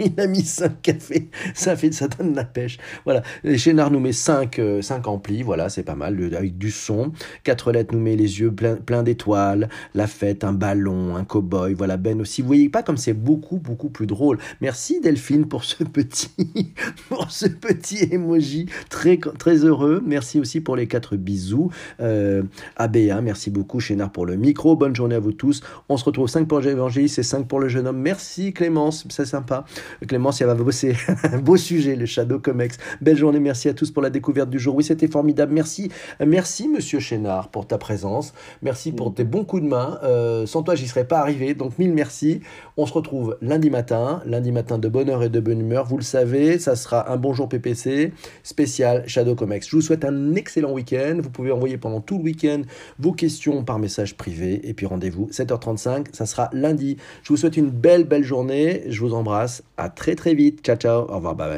il 0.00 0.18
a 0.20 0.26
mis 0.26 0.42
5 0.42 0.82
cafés, 0.82 1.30
ça, 1.54 1.76
fait, 1.76 1.92
ça 1.92 2.08
donne 2.08 2.34
la 2.34 2.44
pêche. 2.44 2.78
Voilà, 3.04 3.22
Chénard 3.56 3.90
nous 3.92 4.00
met 4.00 4.12
5, 4.12 4.56
5 4.56 4.60
euh, 4.60 5.10
amplis, 5.10 5.42
voilà, 5.42 5.68
c'est 5.68 5.84
pas 5.84 5.94
mal, 5.94 6.18
avec 6.36 6.58
du 6.58 6.72
son. 6.72 7.12
4 7.44 7.70
lettres 7.72 7.94
nous 7.94 8.00
met 8.00 8.16
les 8.16 8.40
yeux 8.40 8.52
pleins 8.52 8.76
plein 8.76 9.02
d'étoiles, 9.02 9.68
la 9.94 10.06
fête, 10.06 10.44
un 10.44 10.52
ballon, 10.52 11.16
un 11.16 11.24
boy 11.40 11.74
Voilà, 11.74 11.96
Ben 11.96 12.20
aussi. 12.20 12.42
Vous 12.42 12.46
voyez 12.46 12.68
pas 12.68 12.82
comme 12.82 12.96
c'est 12.96 13.12
beaucoup, 13.12 13.58
beaucoup 13.58 13.88
plus 13.88 14.06
drôle. 14.06 14.38
Merci 14.60 15.00
Delphine 15.00 15.46
pour 15.46 15.64
ce 15.64 15.84
petit, 15.84 16.74
pour 17.08 17.30
ce 17.30 17.46
petit 17.46 18.08
emoji 18.12 18.66
très, 18.88 19.18
très 19.18 19.64
heureux. 19.64 20.02
Merci 20.04 20.40
aussi 20.40 20.60
pour 20.60 20.76
les 20.76 20.86
quatre 20.86 21.16
bisous. 21.16 21.70
Euh, 22.00 22.42
AB1, 22.78 23.20
merci 23.20 23.50
beaucoup. 23.50 23.80
Chénard 23.80 24.10
pour 24.10 24.26
le 24.26 24.36
micro. 24.36 24.76
Bonne 24.76 24.94
journée 24.94 25.14
à 25.14 25.20
vous 25.20 25.32
tous. 25.32 25.62
On 25.88 25.96
se 25.96 26.04
retrouve 26.04 26.28
5 26.28 26.46
pour 26.48 26.60
l'évangéliste 26.60 27.18
et 27.18 27.22
5 27.22 27.46
pour 27.46 27.60
le 27.60 27.68
jeune 27.68 27.86
homme. 27.86 27.98
Merci 27.98 28.52
Clémence, 28.52 29.04
c'est 29.08 29.24
sympa. 29.24 29.64
Clémence, 30.06 30.40
elle 30.40 30.48
va 30.48 30.54
bosser 30.54 30.96
un 31.22 31.38
beau 31.38 31.56
sujet, 31.56 31.96
le 31.96 32.06
Shadow 32.06 32.38
Comex. 32.38 32.76
Belle 33.00 33.16
journée, 33.16 33.40
merci 33.40 33.68
à 33.68 33.74
tous 33.74 33.90
pour 33.90 34.02
la 34.02 34.10
découverte 34.10 34.50
du 34.50 34.58
jour. 34.58 34.74
Oui, 34.76 34.84
c'était 34.84 35.08
formidable. 35.08 35.52
Merci, 35.52 35.90
merci 36.24 36.68
Monsieur 36.68 37.00
Chénard 37.00 37.48
pour 37.48 37.66
ta 37.66 37.78
présence. 37.78 38.32
Merci 38.62 38.92
pour 38.92 39.14
tes 39.14 39.24
bons 39.24 39.44
coups 39.44 39.62
de 39.62 39.68
main. 39.68 39.98
Euh, 40.02 40.46
sans 40.46 40.62
toi, 40.62 40.74
j'y 40.74 40.86
serais 40.86 41.06
pas 41.06 41.20
Donc 41.54 41.78
mille 41.78 41.92
merci. 41.92 42.40
On 42.76 42.86
se 42.86 42.92
retrouve 42.92 43.36
lundi 43.42 43.68
matin, 43.68 44.22
lundi 44.26 44.52
matin 44.52 44.78
de 44.78 44.88
bonne 44.88 45.10
heure 45.10 45.24
et 45.24 45.28
de 45.28 45.40
bonne 45.40 45.60
humeur. 45.60 45.84
Vous 45.84 45.96
le 45.96 46.04
savez, 46.04 46.58
ça 46.58 46.76
sera 46.76 47.10
un 47.12 47.16
bonjour 47.16 47.48
PPC 47.48 48.12
spécial 48.44 49.02
Shadow 49.08 49.34
Comex. 49.34 49.68
Je 49.68 49.76
vous 49.76 49.82
souhaite 49.82 50.04
un 50.04 50.34
excellent 50.34 50.72
week-end. 50.72 51.18
Vous 51.20 51.30
pouvez 51.30 51.50
envoyer 51.50 51.78
pendant 51.78 52.00
tout 52.00 52.18
le 52.18 52.24
week-end 52.24 52.62
vos 53.00 53.12
questions 53.12 53.64
par 53.64 53.78
message 53.80 54.16
privé. 54.16 54.60
Et 54.68 54.72
puis 54.72 54.86
rendez-vous 54.86 55.28
7h35, 55.32 56.06
ça 56.12 56.26
sera 56.26 56.48
lundi. 56.52 56.96
Je 57.24 57.30
vous 57.30 57.36
souhaite 57.36 57.56
une 57.56 57.70
belle, 57.70 58.04
belle 58.04 58.24
journée. 58.24 58.84
Je 58.88 59.00
vous 59.00 59.14
embrasse. 59.14 59.64
À 59.76 59.88
très 59.88 60.14
très 60.14 60.34
vite. 60.34 60.64
Ciao, 60.64 60.76
ciao. 60.76 61.10
Au 61.10 61.16
revoir. 61.16 61.34
Bye 61.34 61.48
bye. 61.48 61.54